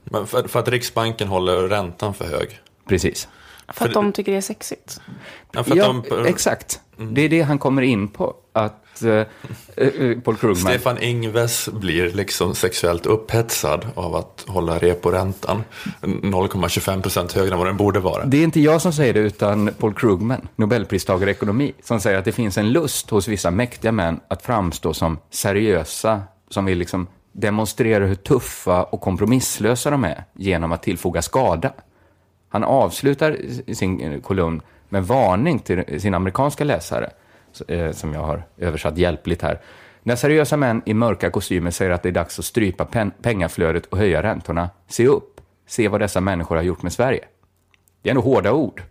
[0.05, 2.61] Men för, för att Riksbanken håller räntan för hög.
[2.89, 3.29] Precis.
[3.69, 5.01] För att de tycker det är sexigt.
[5.53, 6.81] Ja, för att Ja, de, exakt.
[6.97, 8.37] Det är det han kommer in på.
[8.53, 8.84] Att
[10.25, 10.57] Paul Krugman...
[10.57, 15.65] Stefan Ingves blir liksom sexuellt upphetsad av att hålla reporäntan
[16.03, 18.25] 0,25 procent högre än vad den borde vara.
[18.25, 22.19] Det är inte jag som säger det, utan Paul Krugman, Nobelpristagare i ekonomi, som säger
[22.19, 26.79] att det finns en lust hos vissa mäktiga män att framstå som seriösa, som vill
[26.79, 31.73] liksom demonstrera hur tuffa och kompromisslösa de är genom att tillfoga skada.
[32.49, 33.39] Han avslutar
[33.75, 37.11] sin eh, kolumn med varning till sin amerikanska läsare, eh,
[37.93, 39.61] som jag har översatt hjälpligt här.
[40.03, 43.87] När seriösa män i mörka kostymer säger att det är dags att strypa pen- pengaflödet
[43.87, 45.40] och höja räntorna, se upp.
[45.67, 47.25] Se vad dessa människor har gjort med Sverige.
[48.03, 48.83] Det är ändå hårda ord.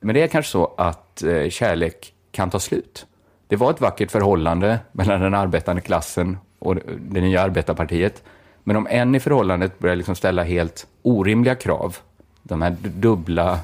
[0.00, 3.06] Men det är kanske så att eh, kärlek kan ta slut.
[3.48, 8.22] Det var ett vackert förhållande mellan den arbetande klassen och det nya arbetarpartiet.
[8.64, 11.96] Men om en i förhållandet börjar liksom ställa helt orimliga krav,
[12.42, 13.58] de här du- dubbla,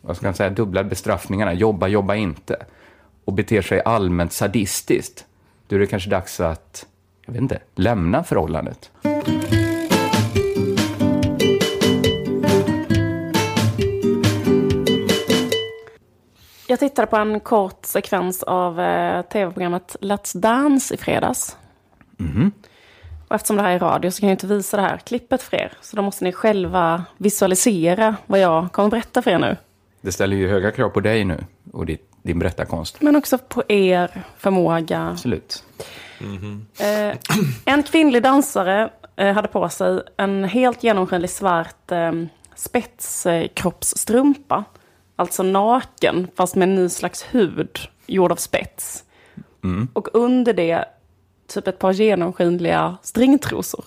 [0.00, 2.56] vad ska man säga, dubbla bestraffningarna, jobba, jobba inte,
[3.24, 5.26] och beter sig allmänt sadistiskt,
[5.66, 6.86] då är det kanske dags att,
[7.26, 8.90] jag vet inte, lämna förhållandet.
[16.66, 21.56] Jag tittade på en kort sekvens av eh, tv-programmet Let's Dance i fredags.
[23.30, 25.56] Och eftersom det här är radio så kan jag inte visa det här klippet för
[25.56, 25.72] er.
[25.80, 29.56] Så då måste ni själva visualisera vad jag kommer berätta för er nu.
[30.00, 33.00] Det ställer ju höga krav på dig nu och ditt, din berättarkonst.
[33.00, 35.00] Men också på er förmåga.
[35.00, 35.64] Absolut.
[36.78, 37.16] Eh,
[37.64, 42.12] en kvinnlig dansare eh, hade på sig en helt genomskinlig svart eh,
[42.54, 44.64] spetskroppsstrumpa.
[45.16, 49.04] Alltså naken, fast med en ny slags hud gjord av spets.
[49.92, 50.84] Och under det
[51.46, 53.84] typ ett par genomskinliga stringtrosor.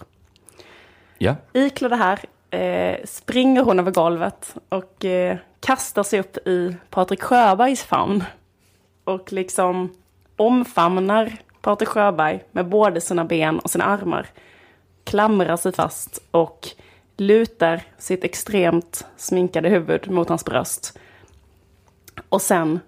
[1.17, 2.19] Ja, Iklädd det här
[2.53, 8.23] eh, springer hon över golvet och eh, kastar sig upp i Patrik Sjöbergs famn.
[9.03, 9.95] Och liksom
[10.37, 14.27] omfamnar Patrik Sjöberg med både sina ben och sina armar.
[15.03, 16.67] Klamrar sig fast och
[17.17, 20.99] lutar sitt extremt sminkade huvud mot hans bröst.
[22.29, 22.79] Och sen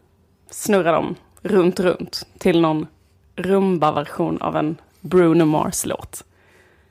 [0.49, 2.87] snurrar de runt, runt till någon
[3.35, 6.23] rumba-version av en Bruno Mars-låt.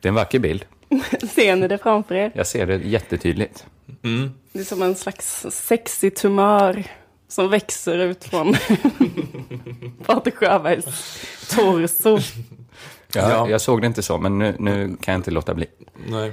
[0.00, 0.64] det är en vacker bild.
[1.35, 2.33] Ser ni det framför er?
[2.35, 3.66] Jag ser det jättetydligt.
[4.52, 6.85] Det är som en slags sexig tumör
[7.28, 8.54] som växer ut från
[10.07, 10.85] Patrik Sjöbergs
[11.57, 12.18] torso.
[13.14, 13.48] Ja, Ja.
[13.48, 15.66] Jag såg det inte så, men nu, nu kan jag inte låta bli.
[16.07, 16.33] Nej.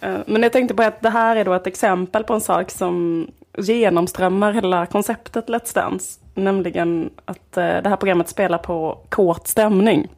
[0.00, 2.70] Eh, Men jag tänkte på att det här är då ett exempel på en sak
[2.70, 3.26] som
[3.58, 6.20] genomströmmar hela konceptet Let's Dance.
[6.34, 10.08] Nämligen att eh, det här programmet spelar på kåt stämning.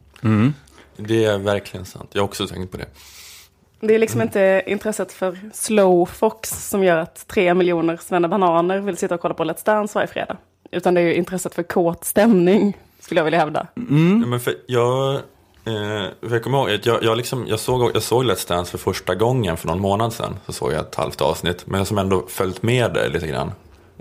[0.97, 2.11] Det är verkligen sant.
[2.13, 2.87] Jag har också tänkt på det.
[3.81, 8.97] Det är liksom inte intresset för slow fox som gör att tre miljoner bananer vill
[8.97, 10.37] sitta och kolla på Let's Dance varje fredag.
[10.71, 13.67] Utan det är ju intresset för kåt stämning, skulle jag vilja hävda.
[13.75, 15.21] Ja, men för jag, eh,
[16.21, 18.79] för jag kommer ihåg att jag, jag, liksom, jag, såg, jag såg Let's Dance för
[18.79, 20.37] första gången för någon månad sedan.
[20.47, 21.67] Så såg jag ett halvt avsnitt.
[21.67, 23.53] Men jag som ändå följt med det lite grann.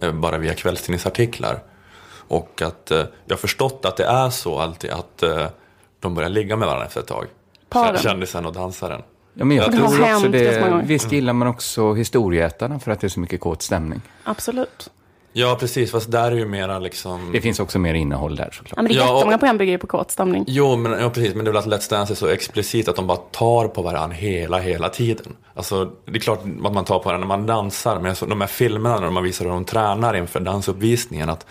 [0.01, 1.59] Eh, bara via kvällstidningsartiklar.
[2.27, 5.47] Och att eh, jag har förstått att det är så alltid att eh,
[5.99, 7.25] de börjar ligga med varandra efter ett tag.
[7.69, 7.97] Paren.
[7.97, 9.01] Kändisen och dansaren.
[9.33, 11.93] Ja, men jag Det har tror också hänt ganska många det, visst gillar man också
[11.93, 14.01] historieätarna för att det är så mycket kåt stämning.
[14.23, 14.89] Absolut.
[15.33, 15.91] Ja, precis.
[15.91, 17.29] Fast där är ju mera liksom...
[17.33, 18.73] Det finns också mer innehåll där såklart.
[18.75, 20.43] Ja, men det är Ja, och- jättemånga program bygger ju på kåt stämning.
[20.47, 21.35] Jo, men, ja, precis.
[21.35, 23.81] Men det är väl att Let's Dance är så explicit att de bara tar på
[23.81, 25.35] varandra hela, hela tiden.
[25.53, 28.41] Alltså, det är klart att man tar på varandra när man dansar, men så, de
[28.41, 31.45] här filmerna när man visar hur de tränar inför dansuppvisningen, att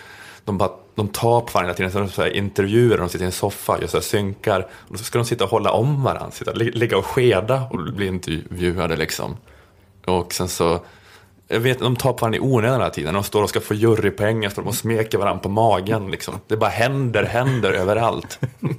[0.44, 2.08] de, bara, de tar på varandra hela tiden.
[2.08, 4.98] Så, så här, intervjuer, de sitter i en soffa, gör så här, synkar, och då
[4.98, 8.96] ska de sitta och hålla om varandra, sitta, li- ligga och skeda och bli intervjuade
[8.96, 9.36] liksom.
[10.06, 10.80] Och sen så,
[11.48, 13.14] jag vet, de tar på varandra i onödan hela tiden.
[13.14, 16.10] De står och ska få jurypengar, står de och smeker varandra på magen.
[16.10, 16.34] Liksom.
[16.46, 18.40] Det bara händer, händer överallt.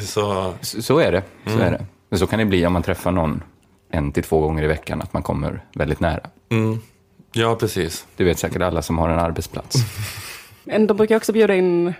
[0.00, 0.52] så...
[0.60, 1.22] Så, så är det.
[1.46, 1.62] Så Mm.
[1.66, 1.86] är det.
[2.08, 3.42] Men så kan det bli om man träffar någon
[3.90, 6.20] en till två gånger i veckan, att man kommer väldigt nära.
[6.50, 6.80] Mm.
[7.34, 8.06] Ja, precis.
[8.16, 9.76] Du vet säkert alla som har en arbetsplats.
[10.64, 11.94] Men de brukar också bjuda in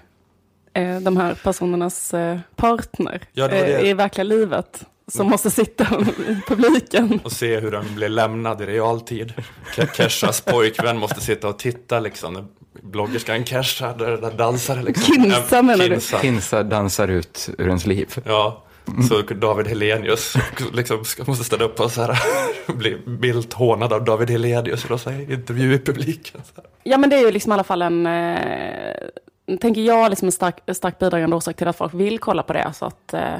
[0.75, 3.77] eh, de här personernas eh, partner Ja, det var det.
[3.79, 4.85] eh, i verkliga livet.
[5.09, 5.85] Som måste sitta
[6.29, 7.20] i publiken.
[7.25, 9.33] Och se hur den blir lämnad i realtid.
[9.75, 12.49] Ke- Keshas pojkvän måste sitta och titta liksom.
[12.83, 15.14] Bloggerskan Kesha, där, där dansar liksom.
[15.14, 15.90] Kinsa, menar du?
[15.94, 16.18] Kinsa.
[16.20, 18.14] Kinsa dansar ut ur ens liv.
[18.25, 18.63] Ja,
[19.09, 20.35] så David Helenius
[20.73, 22.18] liksom måste ställa upp och så här,
[22.75, 26.40] bli vilt hånad av David Helenius och då säger intervju i publiken.
[26.44, 26.70] Så här.
[26.83, 30.33] Ja men det är ju liksom i alla fall en, eh, tänker jag, liksom en
[30.33, 32.73] stark, stark bidragande orsak till att folk vill kolla på det.
[32.75, 33.38] Så att, eh,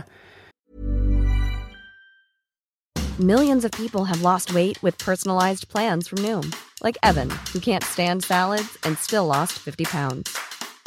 [3.19, 6.53] Millions of people have lost weight with personalized plans from Noom,
[6.83, 10.37] like Evan, who can't stand salads and still lost 50 pounds.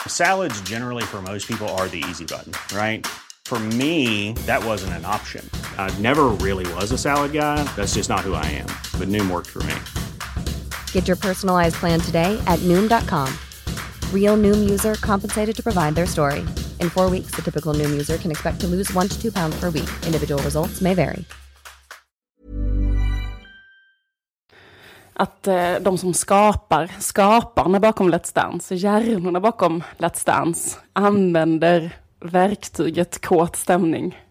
[0.08, 3.08] Salads, generally, for most people, are the easy button, right?
[3.48, 5.50] For me, that wasn't an option.
[5.78, 7.64] I never really was a salad guy.
[7.78, 8.68] That's just not who I am.
[9.00, 9.74] But Noom worked for me.
[10.92, 13.34] Get your personalized plan today at Noom.com.
[14.12, 16.46] Real Noom user compensated to provide their story.
[16.82, 19.58] In four weeks, the typical Noom user can expect to lose one to two pounds
[19.58, 19.90] per week.
[20.06, 21.24] Individual results may vary.
[25.20, 33.22] att eh, de som skapar, skaparna bakom Let's Dance, hjärnorna bakom Let's Dance, använder verktyget
[33.22, 34.24] kåt stämning.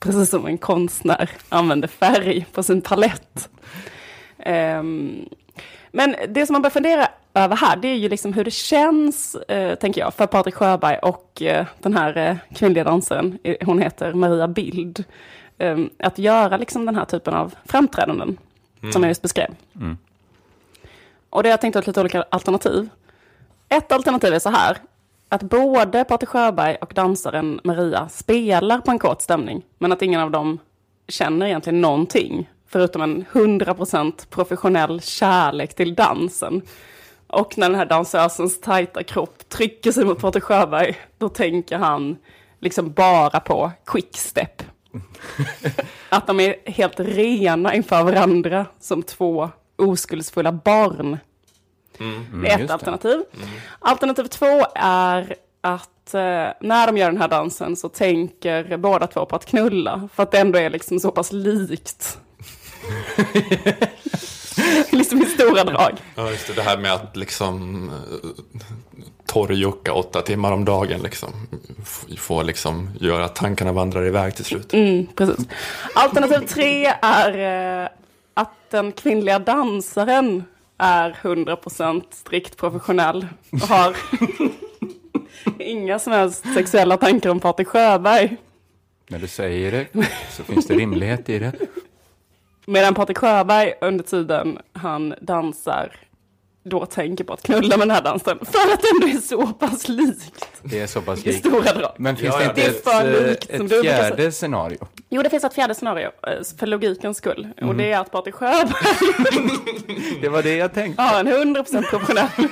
[0.00, 3.48] Precis som en konstnär använder färg på sin palett.
[4.38, 5.28] Ehm,
[5.90, 9.34] men det som man bör fundera över här, det är ju liksom hur det känns,
[9.34, 13.78] eh, tänker jag, för Patrik Sjöberg och eh, den här eh, kvinnliga dansaren, eh, hon
[13.78, 15.04] heter Maria Bild,
[15.58, 18.38] ehm, att göra liksom den här typen av framträdanden
[18.92, 19.54] som jag just beskrev.
[21.30, 22.88] Och det har jag tänkt ut lite olika alternativ.
[23.68, 24.76] Ett alternativ är så här,
[25.30, 30.20] att både Patrik Sjöberg och dansaren Maria spelar på en kort stämning, men att ingen
[30.20, 30.58] av dem
[31.08, 36.62] känner egentligen någonting, förutom en 100% professionell kärlek till dansen.
[37.26, 42.16] Och när den här dansösens tajta kropp trycker sig mot Patrik Sjöberg, då tänker han
[42.58, 44.62] liksom bara på quickstep.
[46.08, 51.18] Att de är helt rena inför varandra som två oskuldsfulla barn.
[52.42, 52.72] Det är just ett det.
[52.74, 53.22] alternativ.
[53.78, 56.20] Alternativ två är att eh,
[56.60, 60.08] när de gör den här dansen så tänker båda två på att knulla.
[60.14, 62.18] För att det ändå är liksom så pass likt.
[64.90, 65.92] liksom i stora drag.
[66.14, 66.52] Ja, just det.
[66.52, 68.28] Det här med att liksom eh,
[69.26, 71.28] torrjucka åtta timmar om dagen liksom.
[71.82, 74.72] F- Få liksom göra att tankarna vandrar iväg till slut.
[74.74, 75.46] Mm, precis.
[75.94, 77.88] Alternativ tre är eh,
[78.34, 80.44] att den kvinnliga dansaren
[80.80, 83.96] är 100% strikt professionell och har
[85.58, 88.36] inga som helst sexuella tankar om Patrik Sjöberg.
[89.08, 91.52] När du säger det så finns det rimlighet i det.
[92.66, 95.96] Medan Patrik Sjöberg under tiden han dansar
[96.62, 98.38] då tänker på att knulla med den här dansen.
[98.38, 101.38] För att det ändå är så pass likt Det är så pass i likt.
[101.38, 101.92] stora drag.
[101.96, 104.32] Men finns Ja, det ja, inte det är ett, för eh, ett du brukar fjärde
[104.32, 104.86] scenario?
[105.08, 107.48] Jo, det finns ett fjärde scenario eh, för logikens skull.
[107.60, 107.68] Mhm.
[107.68, 108.68] Och det är att Patrik Sjöberg
[110.20, 111.02] Det var det jag tänkte.
[111.02, 112.28] har en 100% professionell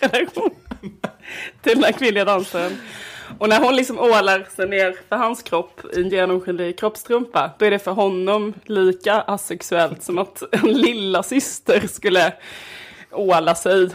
[0.00, 0.50] relation
[1.62, 2.72] till den här kvinnliga dansaren.
[3.38, 7.64] Och när hon liksom ålar sig ner för hans kropp i en genomskinlig kroppstrumpa, då
[7.64, 12.32] är det för honom lika asexuellt som att en lilla syster skulle
[13.12, 13.88] åla sig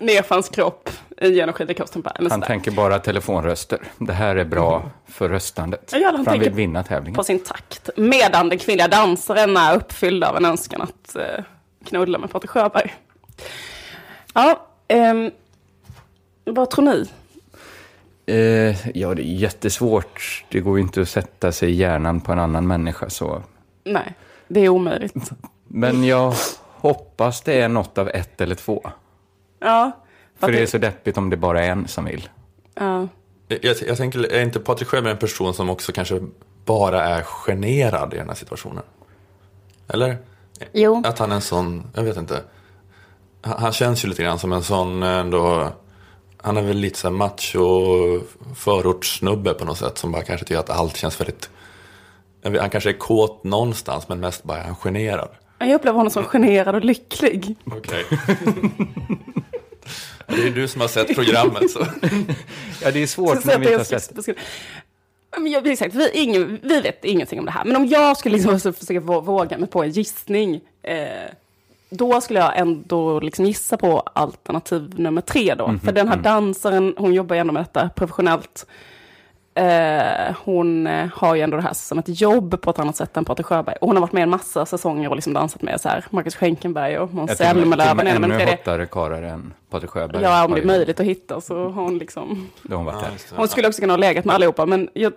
[0.00, 2.12] ner för hans kropp i en genomskinlig kroppstrumpa.
[2.14, 2.46] Han sådär.
[2.46, 3.78] tänker bara telefonröster.
[3.98, 5.92] Det här är bra för röstandet.
[5.96, 7.16] Ja, han för han vill vinna tävlingen.
[7.16, 7.90] på sin takt.
[7.96, 11.44] Medan den kvinnliga dansaren är uppfylld av en önskan att eh,
[11.86, 12.94] knulla med Patrik Sjöberg.
[14.34, 15.30] Ja, ehm,
[16.44, 17.08] vad tror ni?
[18.26, 20.44] Eh, ja, det är jättesvårt.
[20.48, 23.10] Det går ju inte att sätta sig i hjärnan på en annan människa.
[23.10, 23.42] Så.
[23.84, 24.14] Nej,
[24.48, 25.30] det är omöjligt.
[25.68, 26.34] Men jag
[26.74, 28.90] hoppas det är något av ett eller två.
[29.58, 29.90] Ja,
[30.38, 32.28] För det är så deppigt om det bara är en som vill.
[32.74, 33.08] ja.
[33.48, 36.20] Jag, jag tänker, är inte Patrik Sjöberg en person som också kanske
[36.64, 38.82] bara är generad i den här situationen?
[39.88, 40.16] Eller?
[40.72, 42.42] Jo, Att han är en sån, jag vet inte.
[43.42, 45.68] Han, han känns ju lite grann som en sån ändå,
[46.44, 48.20] han är väl lite så här macho
[48.54, 51.50] förortssnubbe på något sätt som bara kanske tycker att allt känns väldigt,
[52.60, 55.28] han kanske är kåt någonstans men mest bara är han generad.
[55.58, 57.56] jag upplever honom som generad och lycklig.
[57.66, 58.04] Okej.
[60.26, 61.86] det är du som har sett programmet så.
[62.82, 64.36] Ja, det är svårt när vi inte har sett
[65.38, 67.64] Men jag, exakt, vi, ingen, vi vet ingenting om det här.
[67.64, 70.60] Men om jag skulle liksom så försöka vå- våga mig på en gissning.
[70.82, 70.98] Eh,
[71.96, 75.74] då skulle jag ändå liksom gissa på alternativ nummer tre då.
[75.84, 78.66] För den här dansaren, hon jobbar ju ändå med detta professionellt.
[79.56, 83.16] Eh, hon eh, har ju ändå det här som ett jobb på ett annat sätt
[83.16, 83.76] än Patrik Sjöberg.
[83.80, 86.36] Och hon har varit med en massa säsonger och liksom dansat med så här Marcus
[86.36, 88.00] Schenkenberg och Måns Zelmerlöw.
[88.00, 90.22] Ännu hottare karlar än Patrik Sjöberg.
[90.22, 92.48] Ja, om det är möjligt att hitta så har hon liksom...
[92.62, 93.36] Då hon varit Ja.
[93.36, 95.12] Hon skulle också kunna ha legat med allihopa, men jag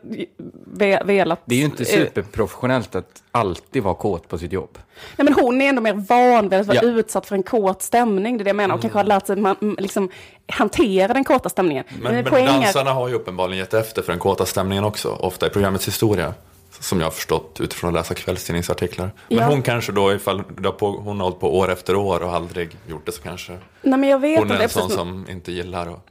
[0.65, 1.39] ve, velat...
[1.45, 4.77] Det är ju inte eh, superprofessionellt att alltid vara kåt på sitt jobb.
[5.17, 6.83] Nej, men hon är ändå mer van vid att vara Ja.
[6.83, 8.37] utsatt för en kåt stämning.
[8.37, 8.75] Det är det jag menar.
[8.75, 10.09] Och kanske har lärt sig man, liksom,
[10.47, 11.83] hantera den kåta stämningen.
[12.01, 15.09] Men, men poäng är- dansarna har ju uppenbarligen gett efter för den kåta stämningen också,
[15.09, 16.33] ofta i programmets historia.
[16.79, 19.11] Som jag har förstått utifrån att läsa kvällstidningsartiklar.
[19.29, 19.45] Men Ja.
[19.45, 20.43] hon kanske då, ifall
[20.79, 24.09] hon har hållit på år efter år och aldrig gjort det så kanske Nej, men
[24.09, 26.05] jag vet hon är en sån som inte gillar att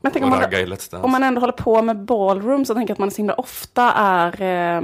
[0.00, 2.98] Men tänk om man, om man ändå håller på med ballroom så tänker jag att
[2.98, 4.82] man så himla ofta är eh,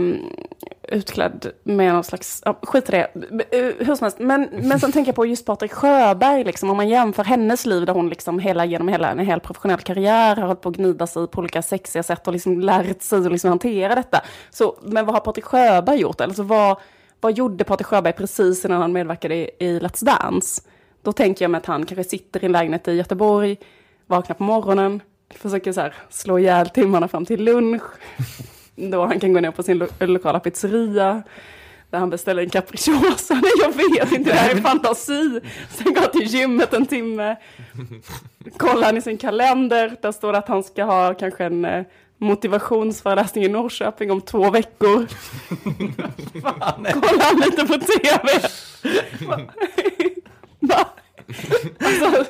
[0.89, 3.09] utklädd med någon slags, ja, skit i det,
[3.51, 4.19] Eh, hur som helst.
[4.19, 7.87] Men, men sen tänker jag på just Patrik Sjöberg, liksom, om man jämför hennes liv
[7.87, 11.07] där hon liksom hela, genom hela en hel professionell karriär har hållit på att gnida
[11.07, 14.21] sig på olika sexiga sätt och liksom lärt sig att liksom hantera detta.
[14.51, 16.21] Så, men vad har Patrik Sjöberg gjort?
[16.21, 16.79] Alltså, vad,
[17.21, 20.63] vad gjorde Patrik Sjöberg precis innan han medverkade i, i Let's Dance?
[21.03, 23.57] Då tänker jag mig att han kanske sitter i en lägenhet i Göteborg,
[24.07, 25.03] vaknar på morgonen,
[25.35, 27.83] försöker så här slå ihjäl timmarna fram till lunch.
[28.77, 31.23] Då han kan gå ner på sin lo lokala pizzeria.
[31.91, 33.35] Där han beställer en capricciosa.
[33.35, 35.41] Nej, jag vet inte, det här är fantasi.
[35.71, 37.37] Sen går han till gymmet en timme.
[38.57, 39.97] Kollar han i sin kalender.
[40.03, 41.85] Där står det att han ska ha kanske en eh,
[42.19, 45.07] motivationsföreläsning i Norrköping om två veckor.
[46.93, 48.49] Kollar han lite på tv.
[50.61, 50.89] Va?
[51.79, 52.25] Alltså,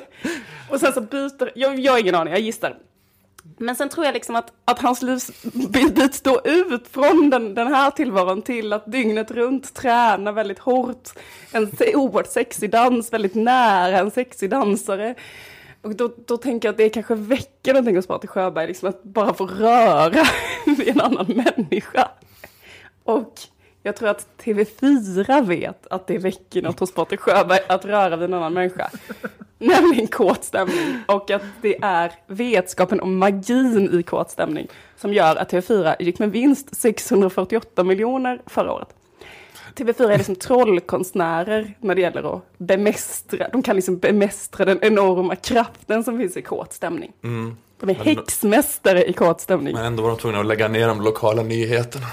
[0.69, 2.77] och sen så byter, jag, jag har ingen aning, jag gissar.
[3.57, 7.91] Men sen tror jag liksom att, att hans livsbild står ut från den, den här
[7.91, 11.09] tillvaron till att dygnet runt träna väldigt hårt.
[11.51, 15.15] En oerhört sexig dans, väldigt nära en sexig dansare.
[15.81, 19.03] Och då, då tänker jag att det kanske väcker någonting hos Patrik Sjöberg, liksom att
[19.03, 20.23] bara få röra
[20.65, 22.11] vid en annan människa.
[23.03, 23.33] Och
[23.85, 28.25] jag tror att TV4 vet att det väcker något hos Patrik Sjöberg att röra vid
[28.25, 28.89] en annan människa.
[29.57, 31.03] Nämligen kåt stämning.
[31.07, 34.67] Och att det är vetskapen om magin i kåt stämning
[34.97, 38.87] som gör att TV4 gick med vinst 648 miljoner förra året.
[39.75, 45.35] TV4 är liksom trollkonstnärer när det gäller att bemästra, de kan liksom bemästra den enorma
[45.35, 47.11] kraften som finns i kåt stämning.
[47.79, 49.73] De är häxmästare i kåt stämning.
[49.73, 52.05] Men ändå var de tvungna att lägga ner de lokala nyheterna.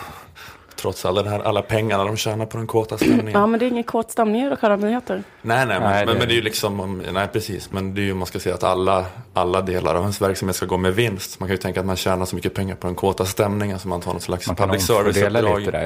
[0.83, 3.33] Trots alla, den här, alla pengarna de tjänar på den kåta stämningen.
[3.33, 5.23] Ja, men det är ingen kåt stämning i lokala nyheter.
[5.43, 7.95] Nej, nej, men, Nej, men, det- men det är ju liksom, om- nej precis, men
[7.95, 10.77] det är ju, man ska säga att alla, alla delar av ens verksamhet ska gå
[10.77, 11.41] med vinst.
[11.41, 13.89] Man kan ju tänka att man tjänar så mycket pengar på den kåta stämningen så
[13.89, 15.59] man tar något slags Man kan public service-uppdrag.
[15.59, 15.83] lite där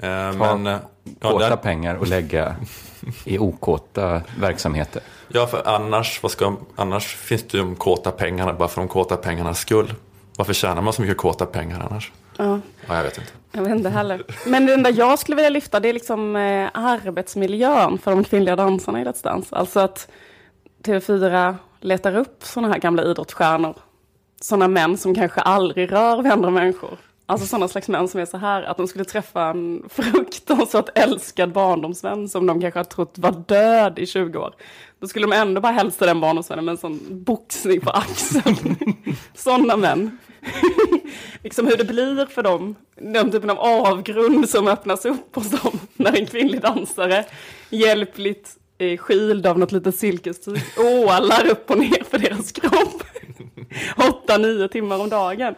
[0.00, 0.06] ja.
[0.08, 0.80] Eh, Ta Men, eh,
[1.20, 2.56] ja, Kåta där, pengar och lägga
[3.24, 5.02] i okåta verksamheter.
[5.28, 8.88] ja, för annars, vad ska, annars finns det ju de kåta pengarna bara för de
[8.88, 9.94] kåta pengarnas skull.
[10.36, 12.12] Varför tjänar man så mycket kåta pengar annars?
[12.38, 12.60] Ja.
[12.86, 13.32] Ja, jag vet inte.
[13.52, 14.22] Jag vet inte heller.
[14.46, 18.56] Men det enda jag skulle vilja lyfta det är liksom eh, arbetsmiljön för de kvinnliga
[18.56, 19.56] dansarna i Let's Dance.
[19.56, 20.08] Alltså att
[20.84, 23.74] TV4 letar upp sådana här gamla idrottsstjärnor.
[24.40, 26.98] Sådana män som kanske aldrig rör vid andra människor.
[27.28, 31.52] Alltså sådana slags män som är så här att de skulle träffa en fruktansvärt älskad
[31.52, 34.54] barndomsvän som de kanske har trott var död i 20 år.
[35.00, 38.76] Då skulle de ändå bara hälsa den barndomsvännen med en sån boxning på axeln.
[39.34, 40.18] Sådana män.
[41.42, 42.74] liksom hur det blir för dem.
[42.94, 47.24] Den typen av avgrund som öppnas upp hos dem när en kvinnlig dansare
[47.70, 53.02] hjälpligt eh, skild av något litet silkestyg ålar upp och ner för deras kropp.
[53.96, 55.54] Åtta, nio timmar om dagen.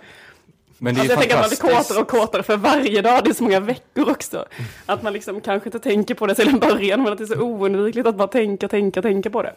[0.81, 3.25] Men det är Alltså jag tänker att man blir kåtare och kåtare för varje dag,
[3.25, 4.45] det är så många veckor också.
[4.87, 7.37] Att man liksom kanske inte tänker på det till en början, men att det är
[7.37, 9.55] så oundvikligt att bara tänka, tänka, tänka på det.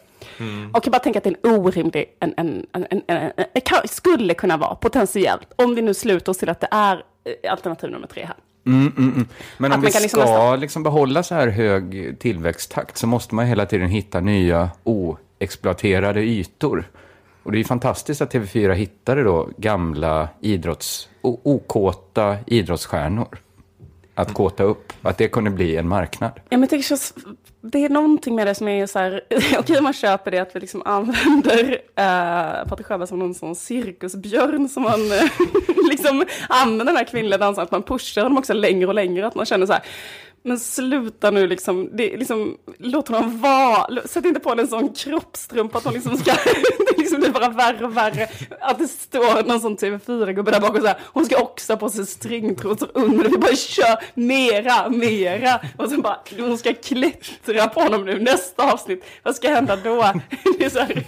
[0.72, 3.60] Och jag bara tänker att det är en orimlig, en, en, en, en, en, en,
[3.64, 7.02] kan- skulle kunna vara potentiellt, om vi nu slutar oss till att det är
[7.42, 8.36] eh, alternativ nummer tre här.
[8.64, 12.98] Men Att om man vi kan liksom ska nästan- liksom behålla så här hög tillväxttakt
[12.98, 16.84] så måste man hela tiden hitta nya oexploaterade ytor.
[17.42, 23.38] Och det är ju fantastiskt att TV4 hittade då gamla idrotts, okåta idrottsstjärnor
[24.14, 24.92] att kåta upp.
[25.02, 26.32] Att det kunde bli en marknad.
[26.48, 27.14] Ja, men det, känns,
[27.60, 29.20] det är någonting med det som är så här,
[29.58, 34.68] okej man köper det att vi liksom använder äh, Patrik Sjöberg som någon sån cirkusbjörn
[34.68, 35.00] som man
[35.90, 39.34] liksom använder den här kvinnliga dansaren, att man pushar honom också längre och längre, att
[39.34, 39.82] man känner så här,
[40.44, 45.78] men sluta nu liksom, det liksom låt honom vara, sätt inte på en sån kroppstrumpa
[45.78, 46.32] att hon liksom ska,
[46.78, 48.28] det liksom blir bara värre och värre,
[48.60, 51.78] att det står någon sån TV4-gubbe där bak och så här, hon ska också ha
[51.78, 57.68] på sig stringtrosor under, vi bara kör mera, mera, och så bara, hon ska klättra
[57.68, 59.92] på honom nu, nästa avsnitt, vad ska hända då?
[60.58, 61.04] Det är så här,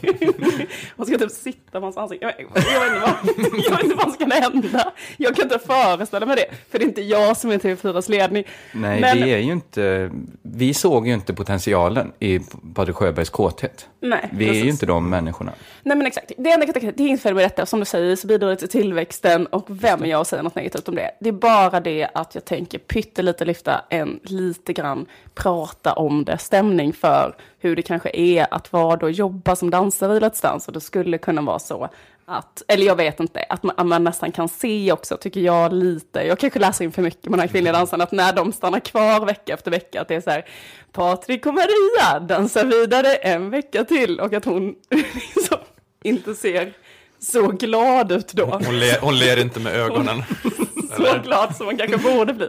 [0.96, 3.96] hon ska typ sitta på hans ansikte, jag, jag, vet inte vad, jag vet inte
[3.96, 7.36] vad som ska hända, jag kan inte föreställa mig det, för det är inte jag
[7.36, 8.44] som är TV4s ledning.
[8.72, 10.10] Nej, Men- vi är ju inte...
[10.42, 12.40] Vi såg ju inte potentialen i
[12.74, 13.88] Patrik Sjöbergs kåthet.
[14.00, 14.72] Nej, Vi är ju precis.
[14.72, 15.52] inte de människorna.
[15.82, 16.66] Nej men exakt, det enda
[16.96, 20.06] det fel med detta, som du säger så bidrar det till tillväxten och vem är
[20.06, 21.10] jag att säga något negativt om det?
[21.20, 26.38] Det är bara det att jag tänker pyttelite lyfta en lite grann prata om det,
[26.38, 30.70] stämning för hur det kanske är att vara då jobba som dansare i Let's Dance
[30.70, 31.88] och det skulle kunna vara så
[32.26, 35.72] att, eller jag vet inte, att man, att man nästan kan se också, tycker jag
[35.72, 38.52] lite, jag kanske läser in för mycket med de här kvinnliga dansarna, att när de
[38.52, 40.44] stannar kvar vecka efter vecka, att det är så här,
[40.92, 45.58] Patrik och Maria dansar vidare en vecka till och att hon liksom
[46.02, 46.72] inte ser
[47.18, 48.44] så glad ut då.
[48.44, 50.22] Hon, ler, hon ler inte med ögonen.
[50.96, 52.48] Så glad som man kanske borde bli.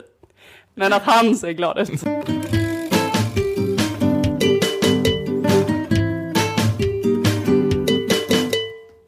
[0.73, 1.89] Men att han ser glad ut.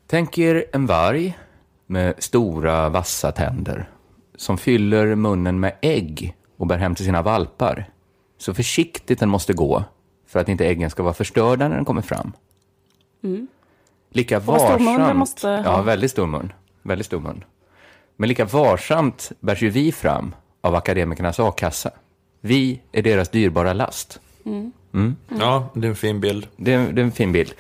[0.08, 1.38] Tänk er en varg
[1.88, 3.90] med stora vassa tänder
[4.36, 7.90] som fyller munnen med ägg och bär hem till sina valpar.
[8.38, 9.84] Så försiktigt den måste gå
[10.28, 12.32] för att inte äggen ska vara förstörda när den kommer fram.
[14.10, 15.18] Lika mun den varsamt...
[15.18, 15.64] måste ha.
[15.64, 16.54] Ja, väldigt stor mun.
[16.82, 17.44] Väldigt stor mun.
[18.16, 21.92] Men lika varsamt bärs ju vi fram av akademikernas a-kassa.
[22.42, 24.20] Vi är deras dyrbara last.
[25.40, 26.48] Ja, det är en fin bild.
[26.58, 27.54] Det är, det är en fin bild.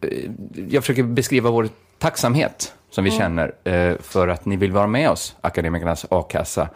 [0.00, 0.30] Eh,
[0.68, 1.68] Jag försöker beskriva vår
[2.00, 6.68] tacksamhet som vi känner eh, för att ni vill vara med oss, Akademikernas a-kassa.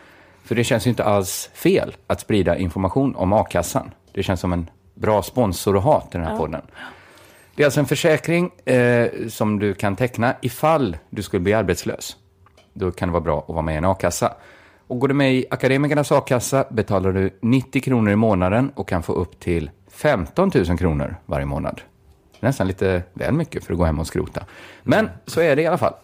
[0.45, 3.91] För det känns ju inte alls fel att sprida information om a-kassan.
[4.13, 6.63] Det känns som en bra sponsor att ha till den här podden.
[7.55, 12.17] Det är alltså en försäkring eh, som du kan teckna ifall du skulle bli arbetslös.
[12.73, 14.35] Då kan det vara bra att vara med i en a-kassa.
[14.87, 19.03] Och går du med i Akademikernas a-kassa betalar du 90 kronor i månaden och kan
[19.03, 21.81] få upp till 15 000 kronor varje månad.
[22.45, 24.45] Nästan lite väl mycket för att gå hem och skrota.
[24.83, 25.95] Men så är det i alla fall.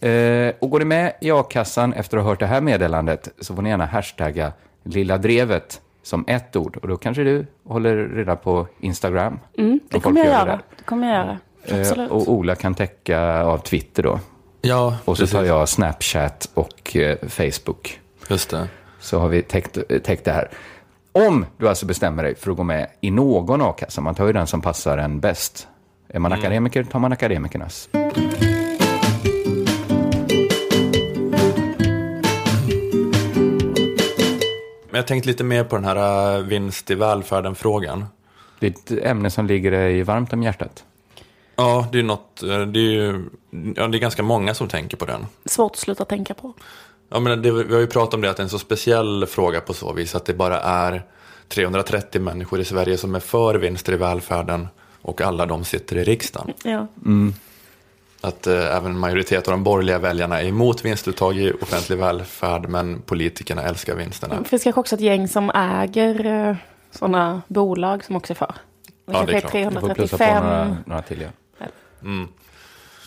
[0.00, 3.54] Eh, och går du med i a-kassan efter att ha hört det här meddelandet så
[3.54, 4.52] får ni gärna hashtagga
[4.84, 6.76] Lilla Drevet som ett ord.
[6.82, 9.38] Och då kanske du håller reda på Instagram.
[9.58, 10.60] Mm, det kommer jag gör göra.
[10.76, 11.38] Det kommer jag göra.
[12.02, 14.20] Eh, och Ola kan täcka av Twitter då.
[14.62, 15.32] Ja, Och så precis.
[15.36, 18.00] tar jag Snapchat och eh, Facebook.
[18.28, 18.68] Just det.
[19.00, 20.50] Så har vi täckt, täckt det här.
[21.12, 24.32] Om du alltså bestämmer dig för att gå med i någon a-kassa, man tar ju
[24.32, 25.68] den som passar en bäst.
[26.08, 27.88] Är man akademiker tar man akademikernas.
[34.96, 38.04] Men jag tänkte lite mer på den här äh, vinst i välfärden-frågan.
[38.58, 40.84] Det är ett ämne som ligger dig varmt om hjärtat.
[41.56, 43.24] Ja, det är något, äh, det är ju,
[43.76, 45.26] ja, det är ganska många som tänker på den.
[45.44, 46.54] Svårt att sluta tänka på.
[47.08, 49.26] Ja, men det, vi har ju pratat om det att det är en så speciell
[49.26, 51.02] fråga på så vis att det bara är
[51.48, 54.68] 330 människor i Sverige som är för vinster i välfärden
[55.06, 56.52] och alla de sitter i riksdagen.
[56.64, 56.86] Ja.
[58.20, 62.68] Att eh, även en majoritet av de borgerliga väljarna är emot vinstuttag i offentlig välfärd
[62.68, 64.40] men politikerna älskar vinsterna.
[64.42, 66.56] Det finns kanske också ett gäng som äger eh,
[66.90, 68.54] sådana bolag som också är för.
[69.06, 69.52] Det Ja, det är klart.
[69.52, 70.44] Du får plussa på 335.
[70.44, 71.28] några, några till.
[71.58, 71.66] Ja.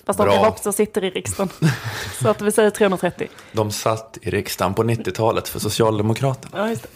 [0.05, 0.33] Fast de Bra.
[0.33, 1.49] kanske också sitter i riksdagen.
[2.21, 3.27] Så att vi säger 330.
[3.51, 6.57] De satt i riksdagen på 90-talet för Socialdemokraterna.
[6.57, 6.89] Ja, just det.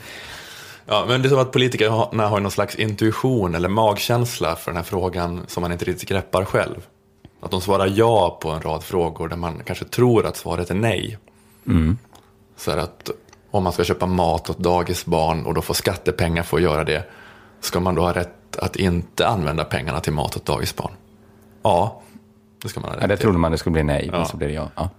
[0.86, 4.76] Ja, men det är som att politikerna har någon slags intuition eller magkänsla för den
[4.78, 6.88] här frågan som man inte riktigt greppar själv.
[7.42, 10.76] Att de svarar ja på en rad frågor där man kanske tror att svaret är
[10.76, 11.18] nej.
[12.58, 13.10] Så är det att
[13.52, 17.04] om man ska köpa mat åt dagisbarn och då får skattepengar för att göra det,
[17.60, 20.92] ska man då ha rätt att inte använda pengarna till mat åt dagisbarn?
[21.64, 22.02] Ja,
[22.62, 23.22] det ska man ha rätt Ja, det till.
[23.24, 24.26] trodde man det skulle bli nej, men Ja.
[24.26, 24.70] så blev det ja.
[24.76, 24.90] ja.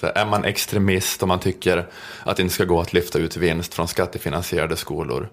[0.00, 1.88] Så är man extremist och man tycker
[2.22, 5.28] att det inte ska gå att lyfta ut vinst från skattefinansierade skolor?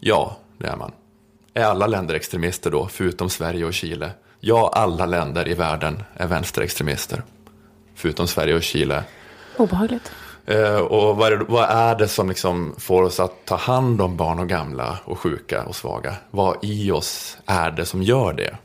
[0.00, 0.92] Ja, det är man.
[1.54, 4.10] Är alla länder extremister då, förutom Sverige och Chile?
[4.40, 7.22] Ja, alla länder i världen är vänsterextremister.
[7.94, 9.04] Förutom Sverige och Chile.
[9.56, 10.12] Obehagligt.
[10.46, 14.00] Eh, och vad är, det, vad är det som liksom får oss att ta hand
[14.00, 16.16] om barn och gamla och sjuka och svaga?
[16.30, 18.56] Vad i oss är det som gör det?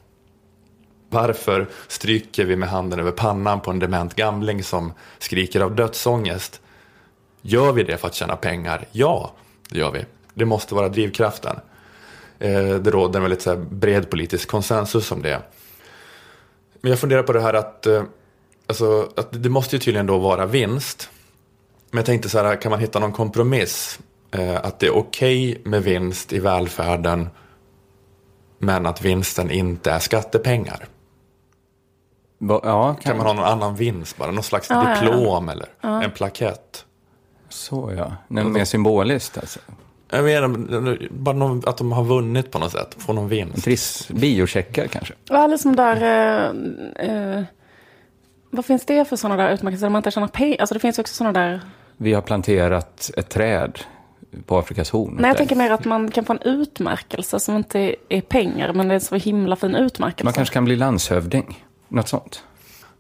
[1.10, 6.62] Varför stryker vi med handen över pannan på en dement gamling som skriker av dödsångest?
[7.42, 8.88] Gör vi det för att tjäna pengar?
[8.92, 9.34] Ja,
[9.70, 10.06] det gör vi.
[10.34, 11.56] Det måste vara drivkraften.
[12.40, 15.42] Eh, det råder en väldigt så bred politisk konsensus om det.
[16.82, 18.04] Men jag funderar på det här att, eh,
[18.68, 21.10] alltså, att det måste ju tydligen då vara vinst.
[21.92, 24.00] Men jag tänkte så här, kan man hitta någon kompromiss?
[24.32, 27.30] Eh, att det är okej med vinst i välfärden
[28.60, 30.88] men att vinsten inte är skattepengar.
[32.40, 34.32] Ja Kan man ha någon annan vinst bara?
[34.32, 35.02] Någon slags Ja, ja, ja.
[35.02, 36.86] diplom eller en plakett?
[37.50, 38.14] Så ja.
[38.28, 39.60] Nej, mer symboliskt alltså.
[40.12, 43.64] Jag menar, bara någon, att de har vunnit på något sätt, få någon vinst.
[43.64, 45.14] Triss, biocheckar kanske.
[45.30, 45.96] Ja, eller som där...
[46.96, 47.44] Eh, eh,
[48.52, 50.58] vad finns det för sådana där utmärkelser där man inte tjänar pengar?
[50.60, 51.62] Alltså det finns ju också sådana där...
[51.98, 53.80] Vi har planterat ett träd
[54.46, 55.18] på Afrikas horn.
[55.20, 58.88] Nej, jag tänker mer att man kan få en utmärkelse som inte är pengar, men
[58.88, 60.24] det är en så himla fin utmärkelse.
[60.24, 61.66] Man kanske kan bli landshövding.
[61.90, 62.44] Något sånt.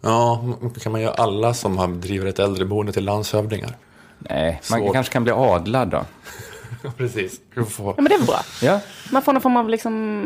[0.01, 0.43] Ja,
[0.83, 3.77] kan man göra alla som har driver ett äldreboende till landshövdingar?
[4.19, 4.93] Nej, man Svårt.
[4.93, 6.05] kanske kan bli adlad då.
[6.97, 7.41] Precis.
[7.69, 8.39] Får- Ja, men det är väl bra.
[8.61, 8.79] Ja,
[9.11, 10.25] Man får någon form av liksom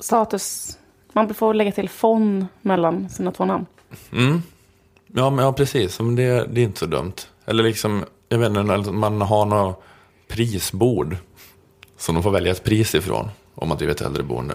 [0.00, 0.78] status.
[1.12, 3.66] Man får lägga till fond mellan sina två namn.
[5.14, 6.00] Ja, men, ja precis.
[6.00, 7.12] Men det, det är inte så dumt.
[7.46, 9.82] Eller liksom, jag vet inte, man har något
[10.28, 11.16] prisbord
[11.98, 14.54] som de får välja ett pris ifrån om man driver ett äldreboende.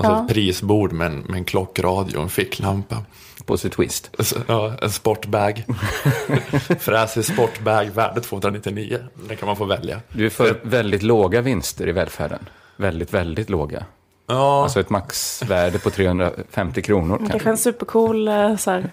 [0.00, 0.22] Och så Ja.
[0.22, 2.96] ett prisbord med en, med en klockradio och en ficklampa.
[3.44, 4.10] På sitt twist.
[4.18, 5.64] Så, Ja, en sportbag.
[6.80, 8.98] Fräsig sportbag, värde 299.
[9.28, 10.00] Den kan man få välja.
[10.08, 12.48] Du är för väldigt låga vinster i välfärden.
[12.76, 13.84] Väldigt, väldigt låga.
[14.26, 17.50] Ja, Alltså ett maxvärde på 350 kronor Kanske kanske.
[17.50, 18.90] en supercool eh, så här,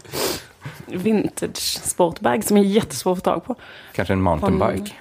[0.86, 3.56] vintage sportbag som är jättesvår att få tag på.
[3.94, 4.92] Kanske en mountainbike.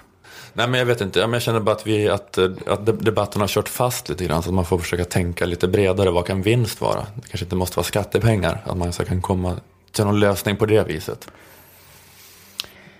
[0.56, 1.20] Nej men jag vet inte.
[1.20, 4.42] Jag känner bara att, vi, att, eh, att de- debatten har kört fast lite grann.
[4.42, 6.10] Så att man får försöka tänka lite bredare.
[6.10, 7.00] Vad kan vinst vara?
[7.14, 8.62] Det kanske inte måste vara skattepengar.
[8.66, 9.56] Att man så kan komma
[9.92, 11.28] till någon lösning på det viset.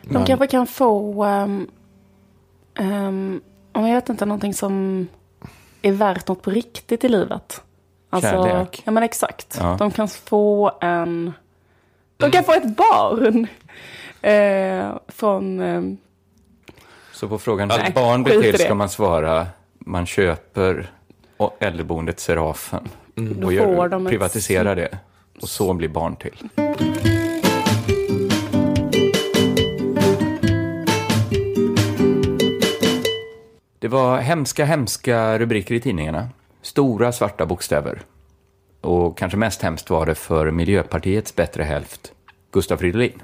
[0.02, 1.70] De kanske kan få, um,
[2.78, 3.40] um,
[3.72, 5.06] jag vet inte, någonting som
[5.82, 7.62] är värt något på riktigt i livet.
[8.10, 8.82] Alltså, Kärlek.
[8.84, 9.56] Ja men exakt.
[9.60, 9.76] Ja.
[9.78, 11.32] De kan få en,
[12.16, 13.46] de kan få ett barn.
[14.22, 15.96] Eh, från, ehm,
[17.16, 19.46] Så på frågan ett barn blir till ska man svara
[19.78, 20.90] man köper
[21.58, 24.98] äldreboendet Serafen Då och gör, de ett- privatiserar det.
[25.42, 26.48] Och så blir barn till.
[33.78, 36.28] Det var hemska, hemska rubriker i tidningarna.
[36.62, 38.00] Stora svarta bokstäver.
[38.80, 42.12] Och kanske mest hemskt var det för Miljöpartiets bättre hälft,
[42.52, 43.22] Gustav Fridolin.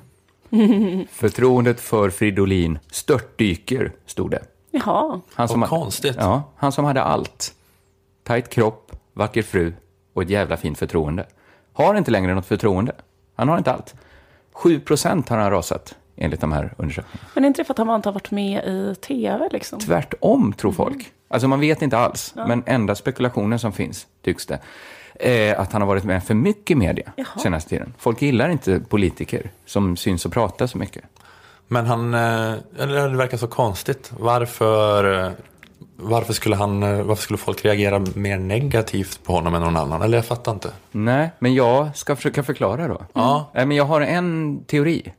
[1.11, 4.43] Förtroendet för Fridolin störtdyker, stod det.
[4.71, 6.17] jaha, Han Vad konstigt.
[6.19, 7.55] Ja, han som hade allt.
[8.25, 9.73] Tajt kropp, vacker fru
[10.13, 11.27] och ett jävla fint förtroende.
[11.73, 12.93] Har inte längre något förtroende.
[13.37, 13.95] Han har inte allt.
[14.53, 17.29] 7 procent har han rasat, enligt de här undersökningarna.
[17.35, 19.79] men är inte det för att han inte har varit med i tv liksom?
[19.79, 21.13] Tvärtom, tror folk.
[21.29, 24.59] Alltså man vet inte alls, men enda spekulationen som finns, tycks det,
[25.21, 27.27] är att han har varit med för mycket i media Jaha.
[27.43, 27.95] senaste tiden.
[27.99, 31.05] Folk gillar inte politiker som syns och pratar så mycket.
[31.69, 34.13] Men han, eh, eller det verkar så konstigt.
[34.19, 35.31] Varför, eh,
[35.97, 40.03] varför, skulle han, eh, varför skulle folk reagera mer negativt på honom än någon annan?
[40.03, 40.71] Eller jag fattar inte.
[40.91, 43.03] Nej, men jag ska försöka förklara då.
[43.13, 43.51] Ja.
[43.55, 45.13] Nej, men jag har en teori.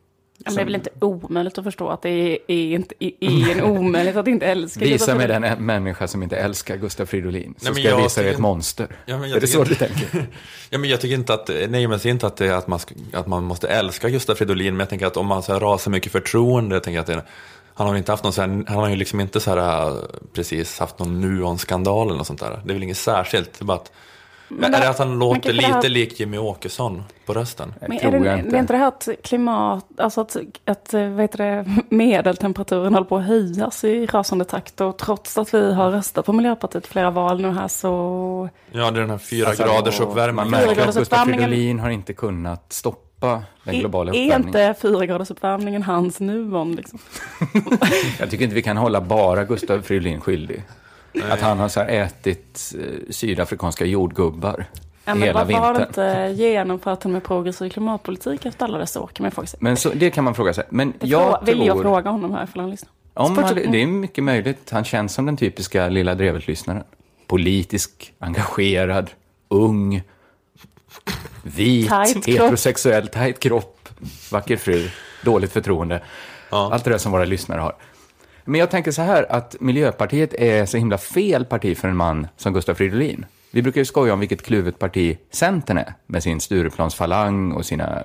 [0.45, 3.61] Men det är väl inte omöjligt att förstå att det är, är, inte, är, en
[3.77, 4.79] omöjligt att inte älska.
[4.79, 7.99] Visa mig den en människa som inte älskar Gustaf Fridolin, så Nej, men ska jag
[7.99, 8.87] jag visa dig ett monster.
[9.05, 10.27] Ja, men jag är det tycker så du inte- tänker?
[10.69, 12.79] Ja, men jag tycker inte att, nej men säger inte att, det, är att, man,
[13.13, 15.91] att man måste älska Gustaf Fridolin, men jag tänker att om man så här, rasar
[15.91, 17.23] mycket förtroende, jag tänker att det,
[17.73, 19.87] han har ju inte haft någon så här, han har ju liksom inte så här,
[19.87, 19.93] äh,
[20.33, 22.61] precis haft någon Nuon-skandal eller något sånt där.
[22.65, 23.91] Det är väl inget särskilt, det är bara att,
[24.47, 27.73] Men är det- att han låter det här- lite lik Jimmy Åkesson på rösten?
[27.81, 28.57] Men är tror det, jag det är inte.
[28.57, 30.35] inte det här att klimat, alltså att,
[30.65, 31.65] att vad heter det,
[31.95, 36.33] medeltemperaturen håller på att höjas i rasande takt och trots att vi har röstat på
[36.33, 38.49] Miljöpartiet flera val nu här så...
[38.71, 40.49] Ja, det är den här fyra Alltså, graders Man uppvärmning.
[40.51, 45.31] märker att uppvärmningen- Fridolin har inte kunnat stoppa den globala är, är inte fyra graders
[45.31, 46.99] uppvärmningen hans Nuon liksom?
[48.19, 50.63] Jag tycker inte vi kan hålla bara Gustaf Fridolin skyldig.
[51.29, 54.65] Att han har så här ätit eh, sydafrikanska jordgubbar
[55.05, 56.15] Ja, men hela varför har vintern.
[56.25, 59.59] du inte genomfört en med progressiv klimatpolitik efter alla dessa år kan man fråga sig.
[59.61, 60.63] Men så, det kan man fråga sig.
[60.69, 61.81] Men Det jag frå- vill jag tror...
[61.83, 62.89] fråga honom här ifall han lyssnar.
[63.13, 64.69] Om han, det är mycket möjligt.
[64.71, 66.83] Han känns som den typiska Lilla Drevet-lyssnaren.
[67.27, 69.09] Politisk, engagerad,
[69.47, 70.01] ung,
[71.43, 72.25] vit, Tajt kropp.
[72.27, 73.89] heterosexuell, tajt kropp,
[74.31, 74.87] vacker fru,
[75.23, 76.01] dåligt förtroende.
[76.49, 77.75] Allt det där som våra lyssnare har.
[78.45, 82.27] Men jag tänker så här att Miljöpartiet är så himla fel parti för en man
[82.37, 83.25] som Gustav Fridolin.
[83.51, 88.03] Vi brukar ju skoja om vilket kluvet parti Centern är med sin Stureplansfalang och sina,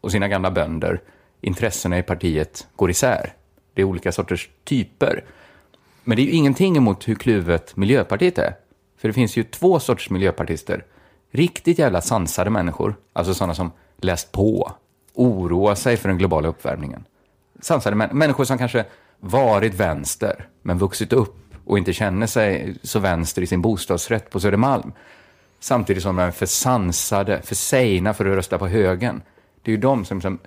[0.00, 1.00] och sina gamla bönder.
[1.40, 3.32] Intressena i partiet går isär.
[3.74, 5.24] Det är olika sorters typer.
[6.04, 8.54] Men det är ju ingenting emot hur kluvet Miljöpartiet är.
[8.98, 10.84] För det finns ju två sorters miljöpartister.
[11.30, 14.72] Riktigt jävla sansade människor, alltså sådana som läst på,
[15.14, 17.04] oroar sig för den globala uppvärmningen.
[17.60, 18.84] Sansade män- människor som kanske
[19.24, 24.40] varit vänster, men vuxit upp och inte känner sig så vänster i sin bostadsrätt på
[24.40, 24.92] Södermalm.
[25.60, 29.22] Samtidigt som de är för sansade, för sejna för att rösta på högern.
[29.62, 30.38] Det är ju de som, som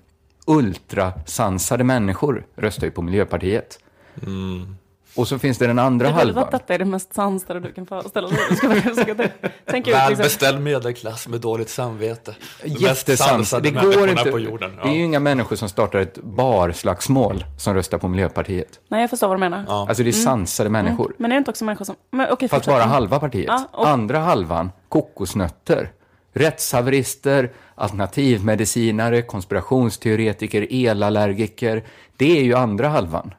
[0.48, 3.80] ultrasansade människor röstar ju på Miljöpartiet.
[4.22, 4.76] Mm.
[5.16, 6.44] Och så finns det den andra Det är väl halvan.
[6.44, 8.40] att detta är det mest sansade du kan föreställa dig.
[8.50, 9.28] Liksom.
[9.86, 12.36] Välbeställd medelklass med dåligt samvete.
[12.64, 13.52] Jättesans.
[13.62, 14.32] Det går inte.
[14.32, 14.72] på jorden.
[14.84, 18.80] Det är ju inga människor som startar ett barslagsmål som röstar på Miljöpartiet.
[18.88, 19.66] Nej, jag förstår vad du menar.
[19.88, 21.14] Alltså det är sansade människor.
[21.18, 21.96] Men är det inte också människor som...
[22.12, 23.46] Men, okej, Fast bara halva partiet.
[23.48, 25.92] Ja, och- Andra halvan, kokosnötter.
[26.34, 31.84] Rättshaverister, alternativmedicinare, konspirationsteoretiker, elallergiker.
[32.18, 33.34] Det är ju andra halvan.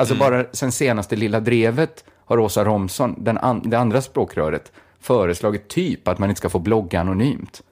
[0.00, 5.68] Alltså bara sen senaste Lilla Drevet har Åsa Romson, den an- det andra språkröret, föreslagit
[5.68, 7.62] typ att man inte ska få blogga anonymt.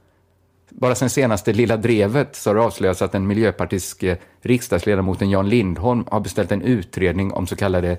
[0.70, 6.04] Bara sen senaste Lilla Drevet så har det avslöjats att den miljöpartistiske riksdagsledamoten Jan Lindholm
[6.10, 7.98] har beställt en utredning om så kallade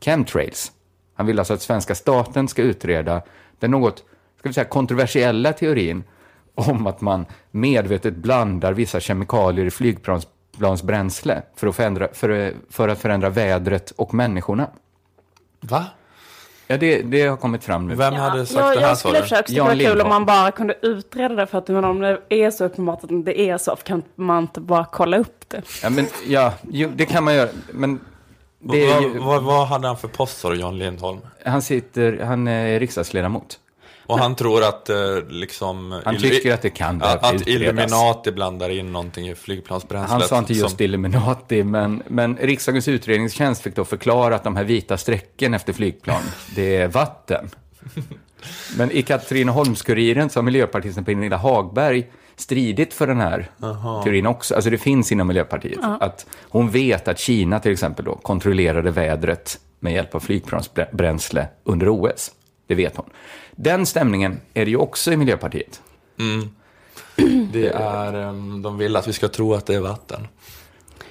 [0.00, 0.72] chemtrails.
[1.14, 3.22] Han vill alltså att svenska staten ska utreda
[3.58, 3.98] den något
[4.38, 6.04] ska vi säga, kontroversiella teorin
[6.54, 9.70] om att man medvetet blandar vissa kemikalier i
[10.58, 14.70] flygplansbränsle för att förändra, för, för att förändra vädret och människorna.
[15.60, 15.84] Va?
[16.66, 17.94] Ja, det, det har kommit fram nu.
[17.94, 20.50] Vem hade sagt jag, det här jag skulle försöka, det vara kul om man bara
[20.50, 23.76] kunde utreda det för att men om det är så uppenbart att det är så,
[23.76, 25.62] kan man inte bara kolla upp det?
[25.82, 27.48] Ja, men, ja jo, det kan man göra.
[27.72, 28.00] Men
[28.58, 31.18] det är Vad, ju, vad, vad hade han för post sa Jan Lindholm?
[31.44, 33.58] han, sitter, han är riksdagsledamot.
[34.08, 34.96] Och han tror att eh,
[35.28, 36.00] liksom...
[36.04, 37.46] Han tycker att det kan att, att.
[37.46, 40.10] Illuminati blandar in någonting i flygplansbränslet.
[40.10, 44.56] Han sa inte just som, Illuminati, men, men riksdagens utredningstjänst fick då förklara att de
[44.56, 46.22] här vita strecken efter flygplan,
[46.54, 47.50] det är vatten.
[48.76, 53.50] Men i Katrineholms-Kuriren så har miljöpartisten Pernilla Hagberg stridit för den här
[54.04, 54.54] teorin också.
[54.54, 55.78] Alltså det finns inom Miljöpartiet.
[55.82, 61.88] Att hon vet att Kina till exempel då kontrollerade vädret med hjälp av flygplansbränsle under
[61.88, 62.30] OS.
[62.68, 63.06] Det vet hon.
[63.52, 65.82] Den stämningen är det ju också i Miljöpartiet.
[67.52, 70.28] Det är, ehm, de vill att vi ska tro att det är vatten.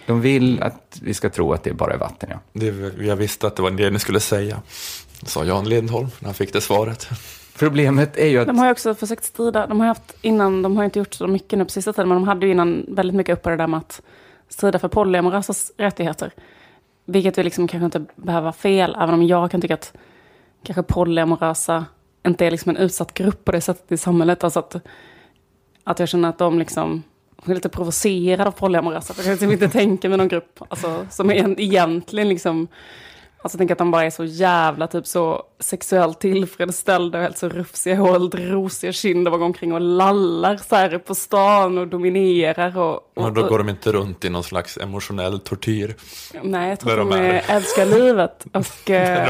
[0.06, 2.40] De vill att vi ska tro att det bara är vatten, ja.
[2.54, 4.62] Det, jag visste att det var det ni skulle säga.
[5.24, 7.08] Sa Jan Lindholm när han fick det svaret.
[7.58, 8.48] Problemet är ju att...
[8.48, 11.28] De har ju också försökt strida, de har haft innan, de har inte gjort så
[11.28, 13.68] mycket nu på sista tiden, men de hade ju innan väldigt mycket uppe det där
[13.68, 14.02] med att
[14.50, 16.32] strida för polyamorösas rättigheter.
[17.06, 19.94] Vilket ju liksom kanske inte behöver vara fel, även om jag kan tycka att
[20.64, 21.86] kanske polyamorösa
[22.28, 24.44] inte är liksom en utsatt grupp på det sättet i samhället.
[24.44, 24.76] Alltså att,
[25.84, 27.04] att jag känner att de liksom
[27.44, 29.14] jag är lite provocerad av polyamorösa.
[29.14, 32.68] För jag kan liksom inte tänka mig någon grupp alltså, som är egentligen liksom
[33.48, 37.50] Alltså tänker att de bara är så jävla typ så sexuellt tillfredsställda och helt så
[37.50, 41.88] rufsiga hår, helt rosiga kinder och går omkring och lallar så här på stan och
[41.88, 42.94] dominerar och...
[42.96, 45.96] och Och då går de inte runt i någon slags emotionell tortyr.
[46.44, 47.44] Nej, jag tror att de de är.
[47.48, 49.30] älskar livet och, eh,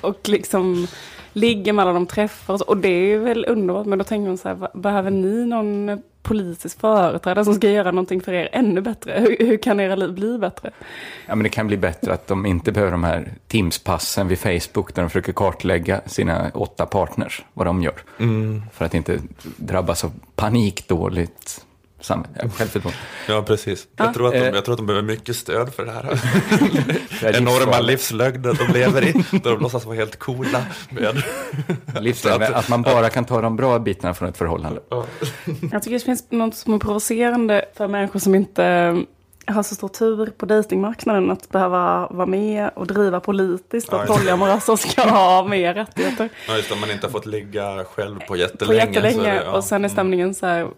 [0.00, 0.86] och liksom
[1.32, 2.64] ligger med alla de träffar och, så.
[2.66, 3.86] och det är väl underbart.
[3.86, 7.90] Men då tänker man så här, "Va- behöver ni någon politisk företrädare som ska göra
[7.90, 9.20] någonting för er ännu bättre?
[9.20, 10.70] Hur, hur kan era liv bli bättre?
[11.26, 14.94] Ja, men det kan bli bättre att de inte behöver de här Teams-passen vid Facebook
[14.94, 18.02] där de försöker kartlägga sina åtta partners, vad de gör.
[18.72, 19.18] För att inte
[19.56, 21.64] drabbas av panikdåligt
[22.10, 22.98] ja, självförtroende.
[23.28, 23.86] Ja, precis.
[23.96, 24.54] Jag, tror att de, Eh.
[24.54, 26.20] jag tror att de behöver mycket stöd för det här.
[27.36, 29.12] Enorma livslögner de lever i.
[29.12, 30.62] Där de låtsas vara helt coola.
[30.90, 31.22] Med.
[32.00, 34.80] Livsfarligt, att man bara kan ta de bra bitarna från ett förhållande.
[35.72, 38.96] Jag tycker det finns något som är provocerande för människor som inte
[39.48, 44.00] eh, har så stor tur på dejtingmarknaden att behöva vara med och driva politiskt Ja,
[44.02, 46.28] att polyamorösa ska ha mer rättigheter.
[46.48, 48.66] Ja, just det, om man inte har fått ligga själv på På jättelänge.
[48.66, 49.22] så är jättelänge.
[49.30, 49.42] det- ja.
[49.42, 49.54] Mm.
[49.54, 50.68] Och sen är stämningen så här,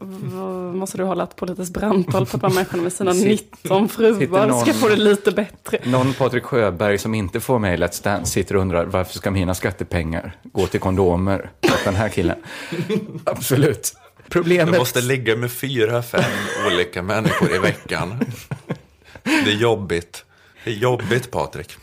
[0.72, 4.60] måste du hålla ett politiskt brandtal för att människorna med sina Sitter- 19 fruar någon-
[4.60, 5.78] ska få det lite bättre.
[5.84, 9.30] Någon Patrik Sjöberg som inte får med i Let's Dance sitter och undrar varför ska
[9.30, 11.50] mina skattepengar gå till kondomer
[11.84, 12.36] den här killen?
[13.24, 13.94] Absolut.
[14.28, 14.72] Problemet...
[14.72, 16.24] Du måste ligga med fyra, fem
[16.66, 18.24] olika människor i veckan.
[19.22, 20.24] Det är jobbigt.
[20.64, 21.76] Det är jobbigt, Patrik.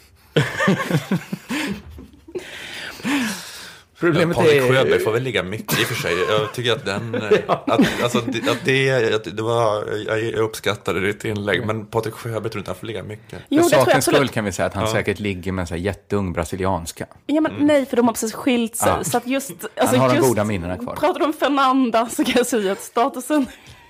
[4.04, 4.70] Problemet Patrik är...
[4.70, 6.14] Sjöberg får väl ligga mycket i och för sig.
[6.30, 7.16] Jag tycker att den...
[7.32, 7.70] eh, Att,
[8.04, 12.60] alltså, det- att det, att det var, jag uppskattade ditt inlägg, men Patrik Sjöberg tror
[12.60, 13.39] inte han får ligga mycket.
[13.49, 15.82] Jo, För sakens skull kan vi säga att han säkert ligger med en så här
[15.82, 17.06] jätteung brasilianska.
[17.26, 18.89] Ja, men nej, för de har precis skilt sig.
[18.97, 19.04] Ja.
[19.04, 20.95] Så att just, alltså har de just, goda minnena kvar.
[20.95, 23.45] Pratar du om Fernanda så kan jag säga att statusen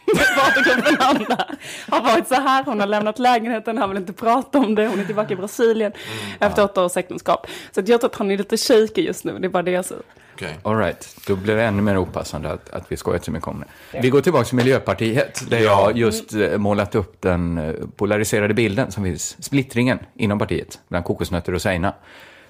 [0.57, 1.47] och Fernanda
[1.89, 2.63] har varit så här.
[2.63, 4.87] Hon har lämnat lägenheten, han vill inte prata om det.
[4.87, 5.91] Hon är tillbaka i Brasilien
[6.39, 7.47] efter åtta års äktenskap.
[7.71, 9.39] Så att jag tror att han är lite shaky just nu.
[9.39, 10.03] Det är bara det jag säger.
[10.33, 10.57] Okej.
[10.63, 13.63] All right, då blir det ännu mer opassande att, att vi skojar så mycket om
[13.91, 13.99] det.
[14.01, 18.91] Vi går tillbaka till Miljöpartiet, där jag just eh, målat upp den eh, polariserade bilden
[18.91, 21.93] som finns, splittringen inom partiet, bland kokosnötter och Seina.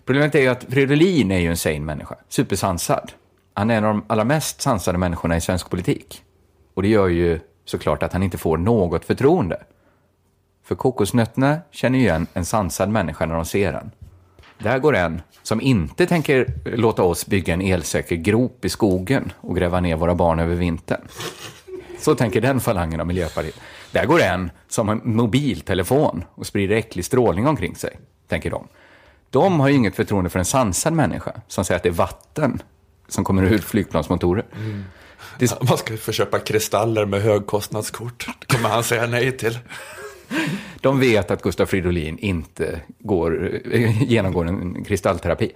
[0.06, 3.12] Problemet är ju att Fridolin är ju en sane människa, supersansad.
[3.54, 6.24] Han är en av de allra mest sansade människorna i svensk politik.
[6.74, 9.64] Och det gör ju såklart att han inte får något förtroende.
[10.64, 13.92] För kokosnötterna känner ju igen en sansad människa när de ser den.
[14.58, 19.56] Där går en som inte tänker låta oss bygga en elsäker grop i skogen och
[19.56, 21.02] gräva ner våra barn över vintern.
[22.00, 23.60] Så tänker den falangen av Miljöpartiet.
[23.92, 28.68] Där går en som har en mobiltelefon och sprider äcklig strålning omkring sig, tänker de.
[29.30, 32.62] De har ju inget förtroende för en sansad människa som säger att det är vatten
[33.08, 34.46] som kommer ur flygplansmotorer.
[34.56, 34.84] Mm.
[35.40, 38.28] Det, Man ska få köpa kristaller med högkostnadskort.
[38.40, 39.60] Det kommer han säga nej till.
[40.82, 43.60] De vet att Gustaf Fridolin inte går,
[44.02, 45.52] genomgår en kristallterapi.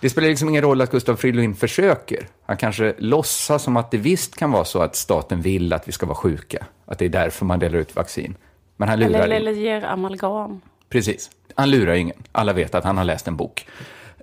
[0.00, 2.26] Det spelar liksom ingen roll att Gustaf Fridolin försöker.
[2.46, 5.92] Han kanske låtsas som att det visst kan vara så att staten vill att vi
[5.92, 6.66] ska vara sjuka.
[6.86, 8.36] Att det är därför man delar ut vaccin.
[8.76, 10.60] Men han lurar Eller, eller ger amalgam.
[10.88, 11.30] Precis.
[11.54, 12.16] Han lurar ingen.
[12.32, 13.66] Alla vet att han har läst en bok.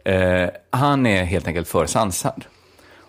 [0.05, 2.45] Eh, han är helt enkelt för sansad.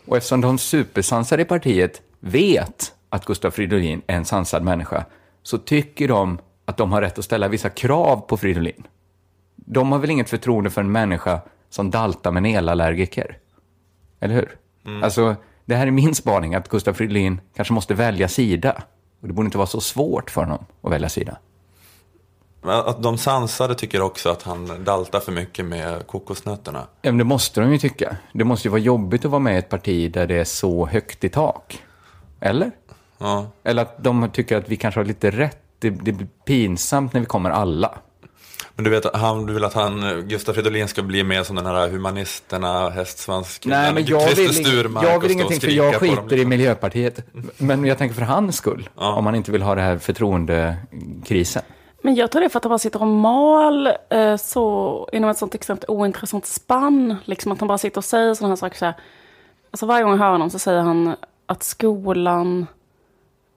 [0.07, 5.05] Och eftersom de supersansade i partiet vet att Gustaf Fridolin är en sansad människa,
[5.43, 8.87] så tycker de att de har rätt att ställa vissa krav på Fridolin.
[9.57, 11.41] De har väl inget förtroende för en människa
[11.71, 13.39] som daltar med en elallergiker?
[14.21, 14.57] Eller hur?
[15.03, 18.83] Alltså, det här är min spaning, att Gustaf Fridolin kanske måste välja sida.
[19.21, 21.39] Och det borde inte vara så svårt för honom att välja sida.
[22.63, 26.87] Att de sansade tycker också att han daltar för mycket med kokosnötterna.
[27.03, 28.17] Ja, men det måste de ju tycka.
[28.33, 30.87] Det måste ju vara jobbigt att vara med i ett parti där det är så
[30.87, 31.83] högt i tak.
[32.41, 32.71] Eller?
[33.19, 33.47] Ja.
[33.65, 35.59] Eller att de tycker att vi kanske har lite rätt.
[35.79, 37.99] Det, det blir pinsamt när vi kommer alla.
[38.75, 41.67] Men du vet, han, du vill att han, Gustaf Fridolin ska bli mer som den
[41.67, 46.33] här humanisterna, hästsvanskillen, Nej, men jag Christer vill, Sturmark jag vill ingenting för jag skiter
[46.33, 46.49] i liksom.
[46.49, 47.25] Miljöpartiet.
[47.59, 48.89] Men jag tänker för hans skull.
[48.95, 51.63] Om man inte vill ha det här förtroendekrisen.
[52.05, 55.31] Men jag tror det är för att han bara sitter och mal eh, så, inom
[55.31, 57.17] ett sånt extremt ointressant spann.
[57.25, 58.79] Liksom att han bara sitter och säger sådana här saker.
[58.79, 58.95] Så här.
[59.71, 61.15] Alltså varje gång jag hör honom så säger han
[61.47, 62.67] att skolan,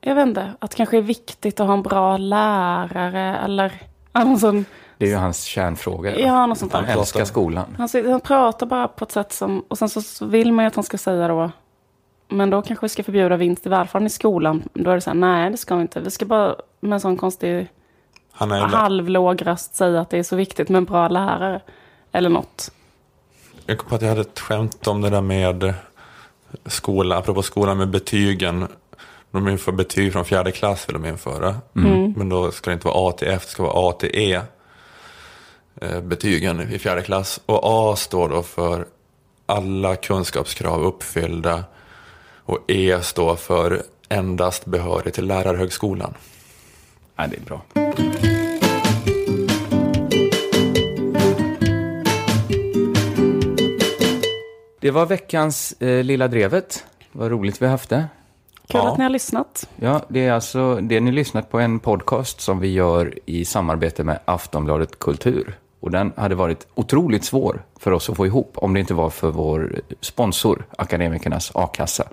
[0.01, 3.73] jag vet inte, att det kanske är viktigt att ha en bra lärare eller
[4.13, 4.65] någon sån,
[4.97, 6.19] Det är ju hans kärnfråga.
[6.19, 6.81] Ja, något sånt där.
[6.81, 7.75] Han älskar skolan.
[7.77, 10.65] han, sitter- han pratar bara på ett sätt som, och sen så, så vill man
[10.65, 11.51] ju att han ska säga då,
[12.27, 14.63] men då kanske vi ska förbjuda vinst i välfärden i skolan.
[14.73, 15.99] Då är det så här, nej det ska vi inte.
[15.99, 17.67] Vi ska bara med en sån konstig
[18.35, 21.61] Han är, halvlåg röst säga att det är så viktigt med en bra lärare.
[22.11, 22.71] Eller något.
[23.65, 25.73] jag kom på att jag hade ett skämt om det där med
[26.65, 28.67] skola, apropå skolan med betygen.
[29.31, 31.55] De inför betyg från fjärde klass vill de införa.
[31.73, 34.41] Men då ska det inte vara A till F, det ska vara A till E.
[35.81, 37.39] eh, Betygen i fjärde klass.
[37.45, 38.85] Och A står då för
[39.45, 41.63] alla kunskapskrav uppfyllda.
[42.45, 46.13] Och E står för endast behörig till lärarhögskolan.
[47.15, 47.61] Ja, det är bra.
[54.85, 56.85] Det var veckans eh, Lilla Drevet.
[57.11, 58.07] Vad roligt vi har haft det.
[58.67, 58.91] Kul Ja.
[58.91, 59.69] att ni har lyssnat.
[59.75, 64.03] Ja, det är alltså det ni lyssnat på en podcast som vi gör i samarbete
[64.03, 65.57] med Aftonbladet Kultur.
[65.79, 69.09] Och den hade varit otroligt svår för oss att få ihop om det inte var
[69.09, 72.07] för vår sponsor, Akademikernas A-kassa.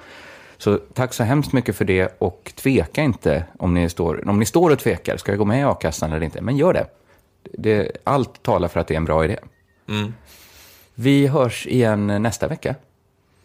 [0.59, 4.45] Så tack så hemskt mycket för det och tveka inte om ni står, om ni
[4.47, 6.41] står och tvekar, ska jag gå med i A-kassan eller inte?
[6.43, 6.87] Men gör det.
[7.59, 9.39] det allt talar för att det är en bra idé.
[10.95, 12.75] Vi hörs igen nästa vecka.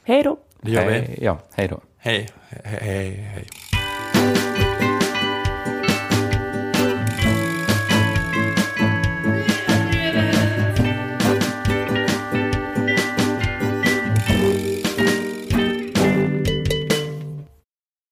[0.04, 0.38] Hej då.
[0.62, 0.94] Det gör vi.
[0.94, 1.80] Hej, ja, hej då.
[1.98, 3.48] Hej, hej, hej, hej.